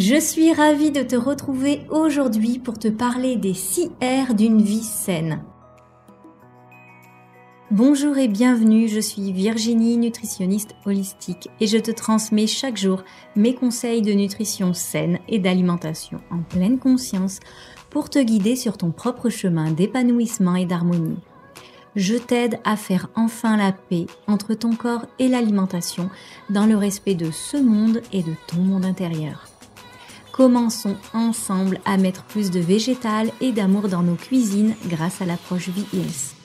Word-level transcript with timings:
Je 0.00 0.18
suis 0.18 0.54
ravie 0.54 0.92
de 0.92 1.02
te 1.02 1.14
retrouver 1.14 1.82
aujourd'hui 1.90 2.58
pour 2.58 2.78
te 2.78 2.88
parler 2.88 3.36
des 3.36 3.52
6 3.52 3.90
R 4.00 4.32
d'une 4.32 4.62
vie 4.62 4.82
saine. 4.82 5.42
Bonjour 7.70 8.16
et 8.16 8.26
bienvenue, 8.26 8.88
je 8.88 8.98
suis 8.98 9.30
Virginie, 9.30 9.98
nutritionniste 9.98 10.74
holistique 10.86 11.50
et 11.60 11.66
je 11.66 11.76
te 11.76 11.90
transmets 11.90 12.46
chaque 12.46 12.78
jour 12.78 13.04
mes 13.36 13.54
conseils 13.54 14.00
de 14.00 14.12
nutrition 14.12 14.72
saine 14.72 15.18
et 15.28 15.38
d'alimentation 15.38 16.18
en 16.30 16.38
pleine 16.38 16.78
conscience 16.78 17.38
pour 17.90 18.08
te 18.08 18.20
guider 18.20 18.56
sur 18.56 18.78
ton 18.78 18.92
propre 18.92 19.28
chemin 19.28 19.70
d'épanouissement 19.70 20.56
et 20.56 20.64
d'harmonie. 20.64 21.18
Je 21.94 22.14
t'aide 22.14 22.58
à 22.64 22.76
faire 22.76 23.10
enfin 23.16 23.58
la 23.58 23.72
paix 23.72 24.06
entre 24.26 24.54
ton 24.54 24.74
corps 24.74 25.04
et 25.18 25.28
l'alimentation 25.28 26.08
dans 26.48 26.64
le 26.64 26.78
respect 26.78 27.16
de 27.16 27.30
ce 27.30 27.58
monde 27.58 28.00
et 28.14 28.22
de 28.22 28.32
ton 28.46 28.62
monde 28.62 28.86
intérieur. 28.86 29.49
Commençons 30.40 30.96
ensemble 31.12 31.80
à 31.84 31.98
mettre 31.98 32.24
plus 32.24 32.50
de 32.50 32.60
végétal 32.60 33.30
et 33.42 33.52
d'amour 33.52 33.90
dans 33.90 34.00
nos 34.00 34.14
cuisines 34.14 34.74
grâce 34.86 35.20
à 35.20 35.26
l'approche 35.26 35.68
VIS. 35.68 36.39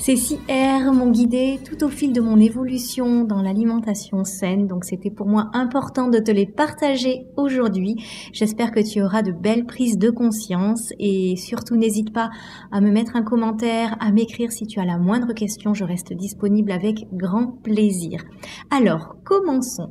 Ces 0.00 0.16
six 0.16 0.38
R 0.48 0.94
m'ont 0.94 1.10
guidé 1.10 1.60
tout 1.62 1.84
au 1.84 1.90
fil 1.90 2.14
de 2.14 2.22
mon 2.22 2.40
évolution 2.40 3.24
dans 3.24 3.42
l'alimentation 3.42 4.24
saine, 4.24 4.66
donc 4.66 4.86
c'était 4.86 5.10
pour 5.10 5.26
moi 5.26 5.50
important 5.52 6.08
de 6.08 6.18
te 6.18 6.30
les 6.30 6.46
partager 6.46 7.26
aujourd'hui. 7.36 7.96
J'espère 8.32 8.70
que 8.70 8.80
tu 8.80 9.02
auras 9.02 9.20
de 9.20 9.30
belles 9.30 9.66
prises 9.66 9.98
de 9.98 10.08
conscience 10.08 10.94
et 10.98 11.36
surtout 11.36 11.76
n'hésite 11.76 12.14
pas 12.14 12.30
à 12.72 12.80
me 12.80 12.90
mettre 12.90 13.14
un 13.14 13.22
commentaire, 13.22 13.94
à 14.00 14.10
m'écrire 14.10 14.52
si 14.52 14.66
tu 14.66 14.80
as 14.80 14.86
la 14.86 14.96
moindre 14.96 15.34
question, 15.34 15.74
je 15.74 15.84
reste 15.84 16.14
disponible 16.14 16.72
avec 16.72 17.06
grand 17.12 17.58
plaisir. 17.62 18.22
Alors, 18.70 19.16
commençons. 19.26 19.90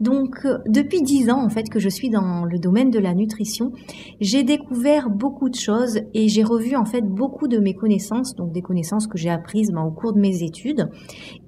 Donc, 0.00 0.38
euh, 0.46 0.56
depuis 0.68 1.02
dix 1.02 1.28
ans 1.28 1.44
en 1.44 1.50
fait 1.50 1.68
que 1.68 1.80
je 1.80 1.90
suis 1.90 2.08
dans 2.08 2.46
le 2.46 2.58
domaine 2.58 2.90
de 2.90 2.98
la 2.98 3.12
nutrition, 3.12 3.72
j'ai 4.22 4.42
découvert 4.42 5.10
beaucoup 5.10 5.50
de 5.50 5.54
choses 5.54 6.00
et 6.14 6.28
j'ai 6.28 6.44
revu 6.44 6.76
en 6.76 6.86
fait 6.86 7.02
beaucoup 7.02 7.46
de 7.46 7.58
mes 7.58 7.74
connaissances, 7.74 8.34
donc 8.34 8.52
des 8.52 8.62
connaissances 8.62 9.06
que 9.06 9.18
j'ai 9.18 9.28
apprises 9.28 9.49
au 9.54 9.90
cours 9.90 10.12
de 10.12 10.20
mes 10.20 10.42
études 10.42 10.88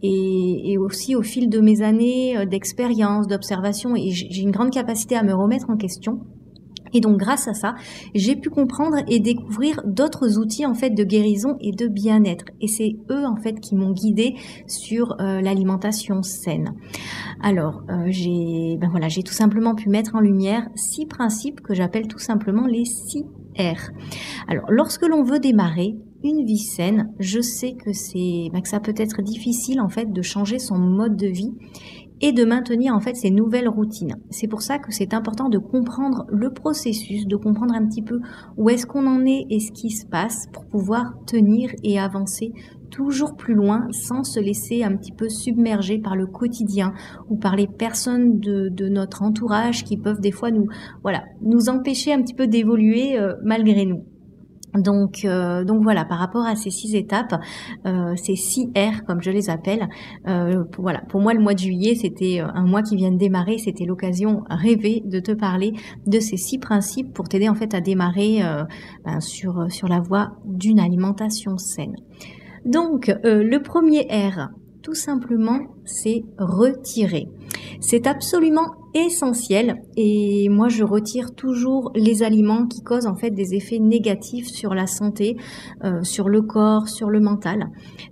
et, 0.03 0.77
aussi 0.78 1.14
au 1.14 1.22
fil 1.22 1.48
de 1.48 1.61
mes 1.61 1.83
années 1.83 2.36
euh, 2.36 2.45
d'expérience, 2.45 3.27
d'observation. 3.27 3.95
Et 3.97 4.11
j'ai 4.11 4.42
une 4.42 4.50
grande 4.50 4.70
capacité 4.70 5.17
à 5.17 5.22
me 5.22 5.34
remettre 5.34 5.70
en 5.70 5.77
question. 5.77 6.20
Et 6.95 7.00
donc 7.00 7.17
grâce 7.17 7.48
à 7.48 7.55
ça, 7.55 7.75
j'ai 8.14 8.36
pu 8.36 8.50
comprendre 8.50 8.98
et 9.08 9.19
découvrir 9.19 9.80
d'autres 9.86 10.39
outils 10.39 10.67
en 10.67 10.75
fait 10.75 10.91
de 10.91 11.05
guérison 11.05 11.56
et 11.61 11.73
de 11.73 11.86
bien-être. 11.86 12.45
Et 12.61 12.69
c'est 12.69 12.97
eux 13.11 13.25
en 13.25 13.36
fait 13.36 13.61
qui 13.61 13.75
m'ont 13.75 13.92
guidé 13.92 14.34
sur 14.67 15.19
euh, 15.20 15.41
l'alimentation 15.41 16.23
saine. 16.23 16.75
Alors 17.42 17.83
euh, 17.89 18.06
j'ai 18.08 18.77
ben 18.78 18.89
voilà 18.91 19.08
j'ai 19.08 19.23
tout 19.23 19.33
simplement 19.33 19.75
pu 19.75 19.89
mettre 19.89 20.14
en 20.14 20.20
lumière 20.20 20.69
six 20.75 21.06
principes 21.06 21.61
que 21.61 21.75
j'appelle 21.75 22.08
tout 22.08 22.19
simplement 22.19 22.67
les 22.67 22.84
six 22.84 23.25
R. 23.58 23.91
Alors 24.48 24.67
lorsque 24.69 25.06
l'on 25.06 25.23
veut 25.23 25.39
démarrer, 25.39 25.97
une 26.25 26.45
vie 26.45 26.59
saine, 26.59 27.12
je 27.19 27.41
sais 27.41 27.73
que 27.73 27.92
c'est 27.92 28.48
bah, 28.53 28.61
que 28.61 28.69
ça 28.69 28.81
peut 28.81 28.95
être 28.97 29.23
difficile 29.23 29.81
en 29.81 29.89
fait 29.89 30.12
de 30.12 30.23
changer 30.23 30.59
son 30.59 30.79
mode 30.79 31.17
de 31.17 31.27
vie 31.27 31.53
et 32.23 32.33
de 32.33 32.45
maintenir 32.45 32.95
en 32.95 33.01
fait 33.01 33.17
ces 33.17 33.31
nouvelles 33.31 33.69
routines. 33.69 34.17
C'est 34.31 34.47
pour 34.47 34.62
ça 34.62 34.79
que 34.79 34.92
c'est 34.92 35.12
important 35.12 35.48
de 35.48 35.59
comprendre 35.59 36.25
le 36.29 36.53
processus, 36.53 37.27
de 37.27 37.37
comprendre 37.37 37.75
un 37.75 37.84
petit 37.84 38.03
peu 38.03 38.20
où 38.56 38.70
est-ce 38.70 38.87
qu'on 38.87 39.09
en 39.09 39.27
est 39.27 39.47
et 39.51 39.59
ce 39.59 39.73
qui 39.73 39.91
se 39.91 40.06
passe 40.06 40.47
pour 40.53 40.64
pouvoir 40.67 41.14
tenir 41.27 41.70
et 41.83 41.98
avancer 41.98 42.53
toujours 42.91 43.36
plus 43.36 43.55
loin 43.55 43.89
sans 43.91 44.23
se 44.23 44.39
laisser 44.39 44.84
un 44.84 44.97
petit 44.97 45.12
peu 45.12 45.29
submerger 45.29 45.98
par 45.98 46.14
le 46.14 46.27
quotidien 46.27 46.92
ou 47.29 47.36
par 47.36 47.57
les 47.57 47.67
personnes 47.67 48.39
de, 48.39 48.70
notre 48.89 49.23
entourage 49.23 49.84
qui 49.84 49.97
peuvent 49.97 50.20
des 50.20 50.33
fois 50.33 50.51
nous 50.51 50.67
voilà 51.03 51.25
nous 51.41 51.69
empêcher 51.69 52.12
un 52.12 52.20
petit 52.20 52.34
peu 52.34 52.47
d'évoluer 52.47 53.19
euh, 53.19 53.33
malgré 53.42 53.86
nous. 53.86 54.05
Donc, 54.75 55.25
euh, 55.25 55.65
donc 55.65 55.83
voilà, 55.83 56.05
par 56.05 56.19
rapport 56.19 56.47
à 56.47 56.56
ces 56.56 56.70
six 56.70 56.95
étapes, 56.95 57.34
euh, 57.87 58.14
ces 58.17 58.36
six 58.36 58.70
R 58.74 59.05
comme 59.07 59.20
je 59.20 59.30
les 59.30 59.51
appelle, 59.51 59.89
euh, 60.27 60.64
pour, 60.64 60.83
voilà, 60.83 61.02
pour 61.08 61.20
moi 61.20 61.35
le 61.35 61.41
mois 61.41 61.55
de 61.55 61.58
juillet 61.58 61.95
c'était 61.95 62.41
un 62.41 62.64
mois 62.64 62.83
qui 62.83 62.96
vient 62.96 63.11
de 63.11 63.19
démarrer, 63.19 63.58
c'était 63.58 63.85
l'occasion 63.85 64.45
rêvée 64.48 65.02
de 65.05 65.20
te 65.20 65.33
parler 65.33 65.73
de 66.07 66.20
ces 66.20 66.36
six 66.36 66.58
principes 66.58 67.13
pour 67.13 67.29
t'aider 67.29 67.48
en 67.48 67.55
fait 67.55 67.74
à 67.74 67.80
démarrer 67.80 68.41
ben, 69.05 69.20
sur 69.20 69.67
sur 69.70 69.89
la 69.89 70.01
voie 70.01 70.36
d'une 70.45 70.80
alimentation 70.80 71.58
saine. 71.58 71.95
Donc 72.64 73.14
le 73.25 73.58
premier 73.58 74.07
R, 74.11 74.48
tout 74.83 74.95
simplement, 74.95 75.61
c'est 75.85 76.23
retirer. 76.39 77.29
C'est 77.85 78.07
absolument 78.07 78.77
essentiel 78.95 79.83
et 79.97 80.48
moi 80.48 80.69
je 80.69 80.85
retire 80.85 81.35
toujours 81.35 81.91
les 81.97 82.23
aliments 82.23 82.69
qui 82.69 82.81
causent 82.81 83.09
en 83.09 83.17
fait 83.17 83.31
des 83.31 83.55
effets 83.55 83.81
négatifs 83.81 84.47
sur 84.47 84.73
la 84.73 84.87
santé, 84.87 85.37
euh, 85.83 86.01
sur 86.05 86.29
le 86.29 86.43
corps, 86.43 86.89
sur 86.89 87.11
le 87.11 87.19
mental. 87.19 87.70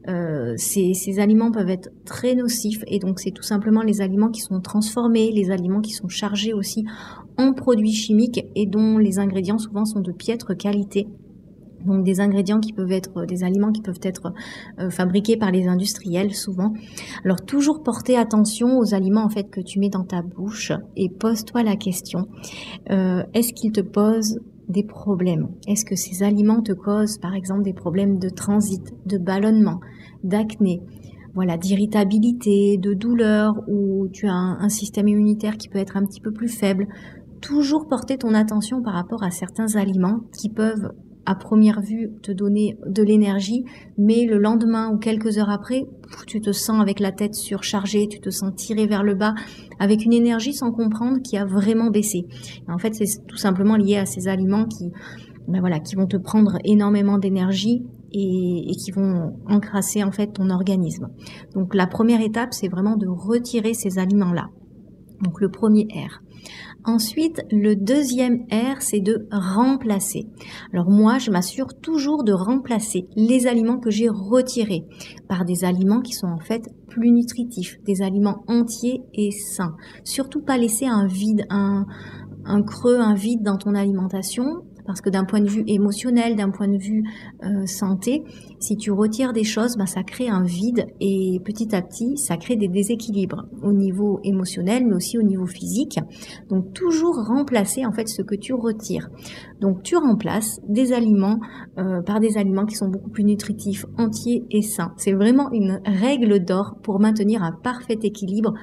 Euh, 0.08 0.54
ces, 0.56 0.92
ces, 0.94 1.20
aliments 1.20 1.52
peuvent 1.52 1.70
être 1.70 1.88
très 2.04 2.34
nocifs 2.34 2.82
et 2.88 2.98
donc 2.98 3.20
c'est 3.20 3.30
tout 3.30 3.44
simplement 3.44 3.82
les 3.82 4.00
aliments 4.00 4.30
qui 4.30 4.40
sont 4.40 4.60
transformés, 4.60 5.30
les 5.30 5.52
aliments 5.52 5.80
qui 5.80 5.92
sont 5.92 6.08
chargés 6.08 6.52
aussi 6.52 6.84
en 7.38 7.52
produits 7.52 7.92
chimiques 7.92 8.44
et 8.56 8.66
dont 8.66 8.98
les 8.98 9.20
ingrédients 9.20 9.58
souvent 9.58 9.84
sont 9.84 10.00
de 10.00 10.12
piètre 10.12 10.56
qualité. 10.56 11.06
Donc 11.84 12.04
des 12.04 12.20
ingrédients 12.20 12.60
qui 12.60 12.72
peuvent 12.72 12.92
être, 12.92 13.24
des 13.24 13.44
aliments 13.44 13.72
qui 13.72 13.82
peuvent 13.82 14.00
être 14.02 14.32
euh, 14.78 14.90
fabriqués 14.90 15.36
par 15.36 15.50
les 15.50 15.66
industriels 15.66 16.34
souvent. 16.34 16.72
Alors 17.24 17.42
toujours 17.42 17.82
porter 17.82 18.16
attention 18.16 18.78
aux 18.78 18.94
aliments 18.94 19.24
en 19.24 19.28
fait 19.28 19.50
que 19.50 19.60
tu 19.60 19.78
mets 19.78 19.90
dans 19.90 20.04
ta 20.04 20.22
bouche 20.22 20.72
et 20.96 21.08
pose-toi 21.08 21.62
la 21.62 21.76
question 21.76 22.28
euh, 22.90 23.22
est-ce 23.34 23.52
qu'ils 23.52 23.72
te 23.72 23.80
posent 23.80 24.40
des 24.68 24.84
problèmes? 24.84 25.48
Est-ce 25.66 25.84
que 25.84 25.96
ces 25.96 26.22
aliments 26.22 26.62
te 26.62 26.72
causent 26.72 27.18
par 27.18 27.34
exemple 27.34 27.62
des 27.62 27.72
problèmes 27.72 28.18
de 28.18 28.28
transit, 28.28 28.82
de 29.06 29.18
ballonnement, 29.18 29.80
d'acné 30.22 30.82
voilà, 31.34 31.56
d'irritabilité, 31.56 32.76
de 32.76 32.92
douleur, 32.92 33.54
ou 33.68 34.08
tu 34.12 34.26
as 34.26 34.32
un 34.32 34.68
système 34.68 35.06
immunitaire 35.06 35.56
qui 35.56 35.68
peut 35.68 35.78
être 35.78 35.96
un 35.96 36.04
petit 36.04 36.20
peu 36.20 36.32
plus 36.32 36.48
faible, 36.48 36.88
toujours 37.40 37.88
porter 37.88 38.18
ton 38.18 38.34
attention 38.34 38.82
par 38.82 38.94
rapport 38.94 39.22
à 39.22 39.30
certains 39.30 39.76
aliments 39.76 40.20
qui 40.36 40.48
peuvent 40.48 40.92
à 41.26 41.34
première 41.34 41.80
vue 41.80 42.10
te 42.22 42.32
donner 42.32 42.76
de 42.86 43.02
l'énergie, 43.02 43.64
mais 43.98 44.26
le 44.26 44.38
lendemain 44.38 44.90
ou 44.90 44.98
quelques 44.98 45.38
heures 45.38 45.50
après, 45.50 45.86
tu 46.26 46.40
te 46.40 46.52
sens 46.52 46.80
avec 46.80 47.00
la 47.00 47.12
tête 47.12 47.34
surchargée, 47.34 48.08
tu 48.08 48.20
te 48.20 48.30
sens 48.30 48.54
tiré 48.56 48.86
vers 48.86 49.02
le 49.02 49.14
bas, 49.14 49.34
avec 49.78 50.04
une 50.04 50.12
énergie 50.12 50.52
sans 50.52 50.72
comprendre 50.72 51.18
qui 51.22 51.36
a 51.36 51.44
vraiment 51.44 51.90
baissé. 51.90 52.26
en 52.68 52.78
fait, 52.78 52.94
c'est 52.94 53.26
tout 53.26 53.36
simplement 53.36 53.76
lié 53.76 53.96
à 53.96 54.06
ces 54.06 54.28
aliments 54.28 54.64
qui, 54.64 54.90
ben 55.48 55.60
voilà, 55.60 55.80
qui 55.80 55.94
vont 55.94 56.06
te 56.06 56.16
prendre 56.16 56.58
énormément 56.64 57.18
d'énergie 57.18 57.82
et, 58.12 58.70
et, 58.70 58.74
qui 58.74 58.90
vont 58.90 59.34
encrasser 59.46 60.02
en 60.02 60.10
fait 60.10 60.28
ton 60.28 60.50
organisme. 60.50 61.08
Donc 61.54 61.74
la 61.74 61.86
première 61.86 62.20
étape, 62.20 62.52
c'est 62.52 62.68
vraiment 62.68 62.96
de 62.96 63.06
retirer 63.06 63.74
ces 63.74 63.98
aliments-là. 63.98 64.48
Donc 65.22 65.40
le 65.40 65.50
premier 65.50 65.86
R. 65.94 66.22
Ensuite, 66.84 67.42
le 67.50 67.74
deuxième 67.74 68.46
R, 68.50 68.80
c'est 68.80 69.00
de 69.00 69.28
remplacer. 69.30 70.26
Alors 70.72 70.88
moi, 70.88 71.18
je 71.18 71.30
m'assure 71.30 71.78
toujours 71.80 72.24
de 72.24 72.32
remplacer 72.32 73.06
les 73.16 73.46
aliments 73.46 73.78
que 73.78 73.90
j'ai 73.90 74.08
retirés 74.08 74.84
par 75.28 75.44
des 75.44 75.64
aliments 75.64 76.00
qui 76.00 76.12
sont 76.12 76.28
en 76.28 76.38
fait 76.38 76.70
plus 76.88 77.10
nutritifs, 77.10 77.78
des 77.84 78.02
aliments 78.02 78.44
entiers 78.48 79.02
et 79.14 79.30
sains. 79.30 79.76
Surtout 80.04 80.40
pas 80.40 80.56
laisser 80.56 80.86
un 80.86 81.06
vide, 81.06 81.44
un, 81.50 81.84
creux, 82.62 82.98
un 82.98 83.14
vide 83.14 83.42
dans 83.42 83.56
ton 83.56 83.74
alimentation 83.74 84.64
parce 84.86 85.00
que 85.00 85.10
d'un 85.10 85.24
point 85.24 85.40
de 85.40 85.48
vue 85.48 85.64
émotionnel, 85.66 86.36
d'un 86.36 86.50
point 86.50 86.68
de 86.68 86.78
vue 86.78 87.04
euh, 87.44 87.66
santé, 87.66 88.24
si 88.58 88.76
tu 88.76 88.90
retires 88.90 89.32
des 89.32 89.44
choses, 89.44 89.76
ben, 89.76 89.86
ça 89.86 90.02
crée 90.02 90.28
un 90.28 90.42
vide 90.42 90.86
et 91.00 91.40
petit 91.44 91.74
à 91.74 91.82
petit, 91.82 92.16
ça 92.16 92.36
crée 92.36 92.56
des 92.56 92.68
déséquilibres 92.68 93.46
au 93.62 93.72
niveau 93.72 94.20
émotionnel, 94.24 94.86
mais 94.86 94.94
aussi 94.94 95.18
au 95.18 95.22
niveau 95.22 95.46
physique. 95.46 95.98
Donc 96.48 96.72
toujours 96.72 97.16
remplacer 97.26 97.84
en 97.86 97.92
fait 97.92 98.08
ce 98.08 98.22
que 98.22 98.34
tu 98.34 98.52
retires. 98.52 99.08
Donc 99.60 99.82
tu 99.82 99.96
remplaces 99.96 100.60
des 100.68 100.92
aliments 100.92 101.38
euh, 101.78 102.02
par 102.02 102.20
des 102.20 102.38
aliments 102.38 102.66
qui 102.66 102.76
sont 102.76 102.88
beaucoup 102.88 103.10
plus 103.10 103.24
nutritifs, 103.24 103.86
entiers 103.98 104.44
et 104.50 104.62
sains. 104.62 104.92
C'est 104.96 105.12
vraiment 105.12 105.50
une 105.52 105.80
règle 105.84 106.44
d'or 106.44 106.76
pour 106.82 107.00
maintenir 107.00 107.42
un 107.42 107.52
parfait 107.52 107.98
équilibre, 108.02 108.54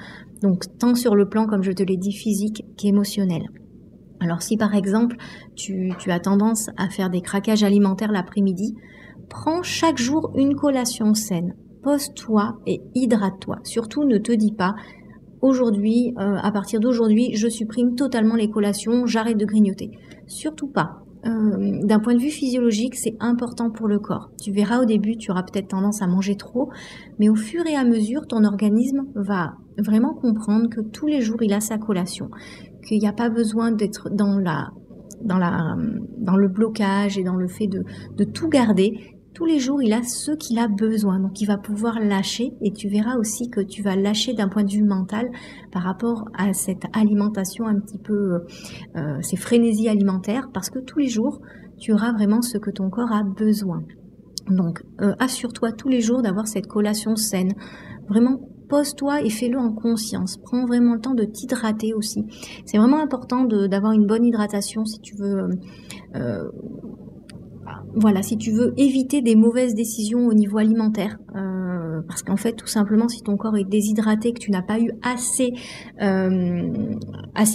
donc 0.42 0.64
tant 0.80 0.96
sur 0.96 1.16
le 1.16 1.28
plan, 1.28 1.48
comme 1.48 1.64
je 1.64 1.72
te 1.72 1.84
l'ai 1.84 1.98
dit, 1.98 2.14
physique 2.14 2.64
qu'émotionnel. 2.78 3.44
Alors 4.20 4.42
si 4.42 4.58
par 4.58 4.76
exemple 4.76 5.18
tu, 5.56 5.94
as 6.08 6.20
tendance 6.20 6.70
à 6.78 6.90
faire 6.90 7.10
des 7.10 7.22
craquages 7.22 7.64
alimentaires 7.64 8.12
l'après-midi, 8.12 8.76
prends 9.30 9.64
chaque 9.64 9.98
jour 9.98 10.32
une 10.36 10.56
collation 10.56 11.14
saine. 11.14 11.56
Pose-toi 11.84 12.60
et 12.66 12.82
hydrate-toi. 12.96 13.60
Surtout 13.64 14.04
ne 14.04 14.18
te 14.18 14.32
dis 14.32 14.52
pas 14.52 14.76
aujourd'hui, 15.42 16.14
euh, 16.18 16.38
à 16.42 16.52
partir 16.52 16.80
d'aujourd'hui, 16.80 17.36
je 17.36 17.48
supprime 17.48 17.96
totalement 17.96 18.36
les 18.36 18.50
collations, 18.50 19.06
j'arrête 19.06 19.38
de 19.38 19.46
grignoter. 19.46 19.92
Surtout 20.26 20.68
pas. 20.68 21.04
Euh, 21.26 21.80
d'un 21.84 22.00
point 22.00 22.14
de 22.14 22.20
vue 22.20 22.30
physiologique, 22.30 22.96
c'est 22.96 23.16
important 23.20 23.70
pour 23.70 23.88
le 23.88 24.00
corps. 24.00 24.30
Tu 24.42 24.52
verras 24.52 24.82
au 24.82 24.86
début, 24.86 25.18
tu 25.18 25.32
auras 25.32 25.44
peut-être 25.44 25.70
tendance 25.70 26.02
à 26.02 26.08
manger 26.08 26.36
trop, 26.36 26.70
mais 27.20 27.30
au 27.30 27.36
fur 27.36 27.66
et 27.66 27.76
à 27.76 27.84
mesure, 27.84 28.28
ton 28.28 28.44
organisme 28.44 29.06
va 29.16 29.56
vraiment 29.78 30.14
comprendre 30.14 30.70
que 30.70 30.82
tous 30.82 31.08
les 31.08 31.22
jours, 31.22 31.42
il 31.42 31.54
a 31.54 31.60
sa 31.60 31.78
collation 31.78 32.30
qu'il 32.88 33.00
n'y 33.00 33.08
a 33.08 33.14
pas 33.14 33.30
besoin 33.30 33.72
d'être 33.72 34.10
dans 34.10 34.40
la 34.40 34.72
dans 35.22 36.36
le 36.36 36.48
blocage 36.48 37.18
et 37.18 37.24
dans 37.24 37.36
le 37.36 37.48
fait 37.48 37.68
de, 37.68 38.24
tout 38.24 38.50
garder 38.50 39.16
tous 39.34 39.46
les 39.46 39.60
jours, 39.60 39.84
il 39.84 39.94
a 39.94 40.02
ce 40.02 40.32
qu'il 40.32 40.58
a 40.58 40.68
besoin. 40.68 41.20
Donc, 41.20 41.42
il 41.42 41.46
va 41.46 41.58
pouvoir 41.58 42.00
lâcher 42.00 42.54
et 42.62 42.74
tu 42.74 42.90
verras 42.90 43.18
aussi 43.18 43.52
que 43.52 43.62
tu 43.62 43.84
vas 43.84 43.96
lâcher 43.96 44.34
d'un 44.34 44.50
point 44.50 44.64
de 44.64 44.72
vue 44.72 44.84
mental 44.84 45.30
par 45.72 45.84
rapport 45.84 46.26
à 46.36 46.54
cette 46.54 46.86
alimentation 46.94 47.68
un 47.68 47.80
petit 47.80 48.00
peu, 48.00 48.40
euh, 48.96 49.22
ces 49.22 49.38
frénésies 49.38 49.90
alimentaires 49.90 50.50
parce 50.52 50.72
que 50.72 50.80
tous 50.80 50.98
les 50.98 51.08
jours, 51.08 51.40
tu 51.78 51.94
auras 51.94 52.14
vraiment 52.14 52.42
ce 52.42 52.58
que 52.58 52.72
ton 52.72 52.90
corps 52.90 53.12
a 53.12 53.22
besoin. 53.24 53.84
Donc, 54.50 54.82
euh, 55.02 55.14
assure-toi 55.20 55.72
tous 55.72 55.90
les 55.90 56.02
jours 56.02 56.24
d'avoir 56.24 56.48
cette 56.48 56.66
collation 56.66 57.16
saine. 57.16 57.54
Vraiment, 58.10 58.40
pose-toi 58.70 59.22
et 59.22 59.30
fais-le 59.30 59.58
en 59.58 59.72
conscience. 59.72 60.38
Prends 60.38 60.66
vraiment 60.66 60.94
le 60.94 61.00
temps 61.00 61.14
de 61.14 61.24
t'hydrater 61.24 61.94
aussi. 61.94 62.26
C'est 62.66 62.78
vraiment 62.78 63.02
important 63.02 63.46
d'avoir 63.46 63.94
une 63.94 64.06
bonne 64.06 64.26
hydratation 64.26 64.86
si 64.86 65.00
tu 65.00 65.16
veux 65.16 65.50
euh, 66.16 66.50
voilà, 67.96 68.22
si 68.22 68.38
tu 68.38 68.52
veux 68.52 68.74
éviter 68.78 69.22
des 69.22 69.36
mauvaises 69.36 69.74
décisions 69.74 70.28
au 70.28 70.34
niveau 70.34 70.58
alimentaire, 70.58 71.18
euh, 71.36 72.02
parce 72.08 72.22
qu'en 72.22 72.38
fait, 72.38 72.54
tout 72.54 72.68
simplement, 72.68 73.08
si 73.08 73.22
ton 73.24 73.38
corps 73.38 73.58
est 73.58 73.64
déshydraté, 73.64 74.34
que 74.34 74.40
tu 74.40 74.52
n'as 74.52 74.62
pas 74.62 74.80
eu 74.80 74.92
assez, 75.02 75.54
euh, 76.02 76.96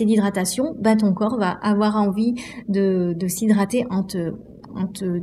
d'hydratation, 0.00 0.74
bah, 0.80 0.96
ton 0.96 1.12
corps 1.12 1.38
va 1.38 1.50
avoir 1.50 1.96
envie 1.96 2.34
de, 2.68 3.14
s'hydrater 3.28 3.86
en 3.90 4.02
te, 4.02 4.32
en 4.74 4.86
te, 4.86 5.20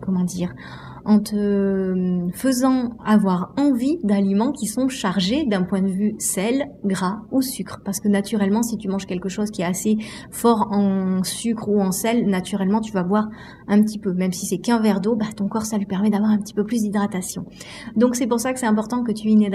comment 0.00 0.24
dire, 0.24 0.54
en 1.08 1.20
te 1.20 1.34
euh, 1.34 2.28
faisant 2.34 2.90
avoir 3.02 3.54
envie 3.56 3.98
d'aliments 4.04 4.52
qui 4.52 4.66
sont 4.66 4.88
chargés 4.88 5.46
d'un 5.46 5.62
point 5.62 5.80
de 5.80 5.88
vue 5.88 6.14
sel, 6.18 6.66
gras 6.84 7.22
ou 7.32 7.40
sucre. 7.40 7.80
Parce 7.82 7.98
que 7.98 8.08
naturellement, 8.08 8.62
si 8.62 8.76
tu 8.76 8.88
manges 8.88 9.06
quelque 9.06 9.30
chose 9.30 9.50
qui 9.50 9.62
est 9.62 9.64
assez 9.64 9.96
fort 10.30 10.68
en 10.70 11.24
sucre 11.24 11.70
ou 11.70 11.80
en 11.80 11.92
sel, 11.92 12.26
naturellement, 12.26 12.82
tu 12.82 12.92
vas 12.92 13.04
boire 13.04 13.28
un 13.68 13.82
petit 13.82 13.98
peu. 13.98 14.12
Même 14.12 14.32
si 14.32 14.44
c'est 14.44 14.58
qu'un 14.58 14.80
verre 14.80 15.00
d'eau, 15.00 15.16
bah, 15.16 15.24
ton 15.34 15.48
corps, 15.48 15.64
ça 15.64 15.78
lui 15.78 15.86
permet 15.86 16.10
d'avoir 16.10 16.30
un 16.30 16.38
petit 16.38 16.52
peu 16.52 16.64
plus 16.64 16.82
d'hydratation. 16.82 17.46
Donc 17.96 18.14
c'est 18.14 18.26
pour 18.26 18.38
ça 18.38 18.52
que 18.52 18.60
c'est 18.60 18.66
important 18.66 19.02
que 19.02 19.12
tu, 19.12 19.28
aies 19.28 19.32
une 19.32 19.48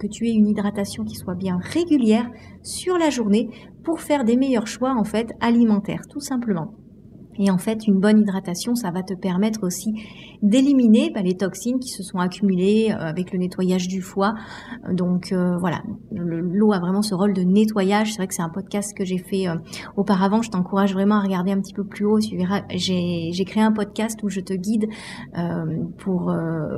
que 0.00 0.06
tu 0.08 0.26
aies 0.26 0.32
une 0.32 0.48
hydratation 0.48 1.04
qui 1.04 1.14
soit 1.14 1.36
bien 1.36 1.60
régulière 1.62 2.28
sur 2.64 2.98
la 2.98 3.10
journée 3.10 3.50
pour 3.84 4.00
faire 4.00 4.24
des 4.24 4.36
meilleurs 4.36 4.66
choix 4.66 4.96
en 4.98 5.04
fait 5.04 5.32
alimentaires, 5.40 6.02
tout 6.08 6.20
simplement. 6.20 6.74
Et 7.38 7.50
en 7.50 7.58
fait, 7.58 7.86
une 7.86 8.00
bonne 8.00 8.20
hydratation, 8.20 8.74
ça 8.74 8.90
va 8.90 9.02
te 9.02 9.14
permettre 9.14 9.64
aussi 9.64 9.94
d'éliminer 10.42 11.10
bah, 11.14 11.22
les 11.22 11.36
toxines 11.36 11.78
qui 11.78 11.88
se 11.88 12.02
sont 12.02 12.18
accumulées 12.18 12.90
euh, 12.90 12.98
avec 12.98 13.32
le 13.32 13.38
nettoyage 13.38 13.88
du 13.88 14.02
foie. 14.02 14.34
Donc 14.90 15.32
euh, 15.32 15.56
voilà, 15.58 15.82
l'eau 16.12 16.72
a 16.72 16.78
vraiment 16.78 17.02
ce 17.02 17.14
rôle 17.14 17.32
de 17.32 17.42
nettoyage. 17.42 18.12
C'est 18.12 18.18
vrai 18.18 18.26
que 18.26 18.34
c'est 18.34 18.42
un 18.42 18.48
podcast 18.48 18.96
que 18.96 19.04
j'ai 19.04 19.18
fait 19.18 19.48
euh, 19.48 19.56
auparavant. 19.96 20.42
Je 20.42 20.50
t'encourage 20.50 20.92
vraiment 20.92 21.16
à 21.16 21.22
regarder 21.22 21.52
un 21.52 21.60
petit 21.60 21.74
peu 21.74 21.84
plus 21.84 22.04
haut. 22.04 22.18
Tu 22.18 22.36
verras, 22.36 22.62
j'ai 22.70 23.44
créé 23.44 23.62
un 23.62 23.72
podcast 23.72 24.20
où 24.22 24.28
je 24.28 24.40
te 24.40 24.54
guide 24.54 24.86
pour 25.98 26.34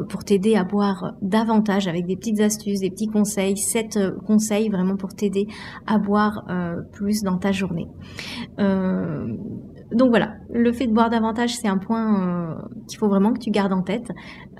pour 0.08 0.24
t'aider 0.24 0.56
à 0.56 0.64
boire 0.64 1.14
davantage 1.22 1.88
avec 1.88 2.06
des 2.06 2.16
petites 2.16 2.40
astuces, 2.40 2.80
des 2.80 2.90
petits 2.90 3.08
conseils, 3.08 3.56
sept 3.56 3.98
conseils 4.26 4.68
vraiment 4.68 4.96
pour 4.96 5.14
t'aider 5.14 5.46
à 5.86 5.98
boire 5.98 6.44
plus 6.92 7.22
dans 7.22 7.38
ta 7.38 7.52
journée 7.52 7.88
donc 9.92 10.10
voilà, 10.10 10.34
le 10.52 10.72
fait 10.72 10.86
de 10.86 10.92
boire 10.92 11.10
davantage, 11.10 11.56
c'est 11.56 11.68
un 11.68 11.78
point 11.78 12.20
euh, 12.20 12.54
qu'il 12.86 12.98
faut 12.98 13.08
vraiment 13.08 13.32
que 13.32 13.40
tu 13.40 13.50
gardes 13.50 13.72
en 13.72 13.82
tête. 13.82 14.10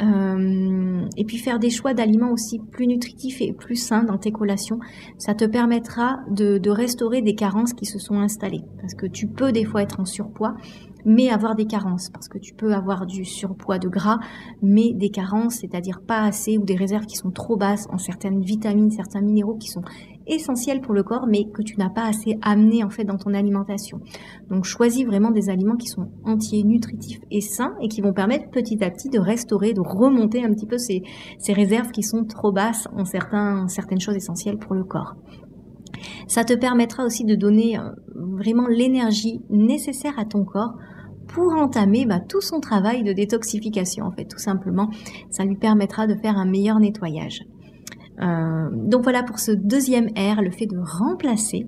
Euh, 0.00 1.05
et 1.17 1.25
puis 1.25 1.38
faire 1.38 1.59
des 1.59 1.71
choix 1.71 1.94
d'aliments 1.94 2.32
aussi 2.32 2.59
plus 2.59 2.87
nutritifs 2.87 3.41
et 3.41 3.53
plus 3.53 3.77
sains 3.77 4.03
dans 4.03 4.19
tes 4.19 4.32
collations, 4.32 4.81
ça 5.19 5.35
te 5.35 5.44
permettra 5.44 6.21
de, 6.31 6.59
de 6.59 6.71
restaurer 6.71 7.23
des 7.23 7.35
carences 7.35 7.75
qui 7.75 7.87
se 7.87 7.99
sont 7.99 8.19
installées. 8.19 8.65
Parce 8.81 8.94
que 8.94 9.06
tu 9.06 9.29
peux 9.29 9.53
des 9.53 9.65
fois 9.65 9.82
être 9.82 10.00
en 10.00 10.05
surpoids 10.05 10.56
mais 11.05 11.31
avoir 11.31 11.55
des 11.55 11.67
carences, 11.67 12.11
parce 12.11 12.29
que 12.29 12.38
tu 12.38 12.55
peux 12.55 12.75
avoir 12.75 13.06
du 13.06 13.25
surpoids 13.25 13.79
de 13.79 13.88
gras, 13.88 14.19
mais 14.62 14.93
des 14.93 15.11
carences, 15.11 15.56
c'est-à-dire 15.56 16.00
pas 16.00 16.23
assez 16.23 16.59
ou 16.59 16.65
des 16.65 16.77
réserves 16.77 17.06
qui 17.06 17.17
sont 17.17 17.31
trop 17.31 17.56
basses 17.56 17.87
en 17.91 17.99
certaines 17.99 18.43
vitamines, 18.43 18.91
certains 18.91 19.21
minéraux 19.21 19.56
qui 19.56 19.69
sont 19.69 19.82
essentiels 20.31 20.81
pour 20.81 20.94
le 20.94 21.03
corps, 21.03 21.27
mais 21.29 21.44
que 21.53 21.62
tu 21.62 21.77
n'as 21.77 21.91
pas 21.91 22.06
assez 22.06 22.38
amené 22.43 22.82
en 22.85 22.91
fait 22.91 23.05
dans 23.05 23.17
ton 23.17 23.35
alimentation. 23.35 24.00
Donc 24.49 24.65
choisis 24.65 25.05
vraiment 25.05 25.31
des 25.31 25.50
aliments 25.50 25.77
qui 25.77 25.88
sont 25.88 26.09
entiers, 26.25 26.62
nutritifs 26.62 27.21
et 27.31 27.41
sains 27.41 27.75
et 27.81 27.88
qui 27.88 28.00
vont 28.00 28.12
permettre 28.12 28.50
petit 28.50 28.82
à 28.82 28.91
petit 28.91 29.11
de 29.11 29.19
restaurer, 29.19 29.73
de 29.73 29.81
remonter 29.81 30.44
un 30.44 30.53
petit 30.53 30.67
peu 30.67 30.79
ces, 30.79 31.03
réserves 31.49 31.91
qui 31.91 32.03
sont 32.03 32.25
trop 32.25 32.53
basses 32.53 32.88
en 32.97 33.05
certaines 33.05 34.00
choses 34.00 34.17
essentielles 34.17 34.59
pour 34.59 34.75
le 34.75 34.85
corps. 34.85 35.15
Ça 36.29 36.44
te 36.44 36.55
permettra 36.55 37.05
aussi 37.05 37.25
de 37.25 37.35
donner 37.35 37.79
euh, 37.79 37.82
vraiment 38.15 38.69
l'énergie 38.69 39.43
nécessaire 39.50 40.19
à 40.19 40.25
ton 40.25 40.44
corps 40.44 40.75
pour 41.27 41.53
entamer 41.53 42.06
bah, 42.06 42.21
tout 42.21 42.41
son 42.41 42.61
travail 42.61 43.03
de 43.03 43.12
détoxification 43.12 44.05
en 44.05 44.11
fait 44.11 44.25
tout 44.25 44.38
simplement 44.38 44.88
ça 45.31 45.44
lui 45.44 45.56
permettra 45.56 46.06
de 46.06 46.15
faire 46.17 46.37
un 46.37 46.44
meilleur 46.44 46.81
nettoyage 46.81 47.44
euh, 48.22 48.69
donc 48.72 49.02
voilà 49.02 49.22
pour 49.22 49.38
ce 49.38 49.52
deuxième 49.52 50.08
R 50.08 50.43
le 50.43 50.50
fait 50.50 50.67
de 50.67 50.78
remplacer 50.78 51.67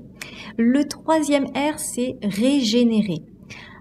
le 0.59 0.85
troisième 0.85 1.47
R 1.47 1.79
c'est 1.79 2.17
régénérer 2.23 3.23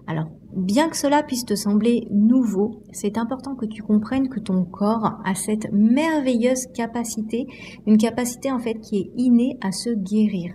alors 0.07 0.27
Bien 0.55 0.89
que 0.89 0.97
cela 0.97 1.23
puisse 1.23 1.45
te 1.45 1.55
sembler 1.55 2.07
nouveau, 2.11 2.81
c'est 2.91 3.17
important 3.17 3.55
que 3.55 3.65
tu 3.65 3.81
comprennes 3.81 4.27
que 4.27 4.41
ton 4.41 4.65
corps 4.65 5.13
a 5.23 5.33
cette 5.33 5.71
merveilleuse 5.71 6.67
capacité, 6.73 7.47
une 7.87 7.97
capacité 7.97 8.51
en 8.51 8.59
fait 8.59 8.73
qui 8.81 8.97
est 8.97 9.11
innée 9.15 9.57
à 9.61 9.71
se 9.71 9.91
guérir. 9.91 10.53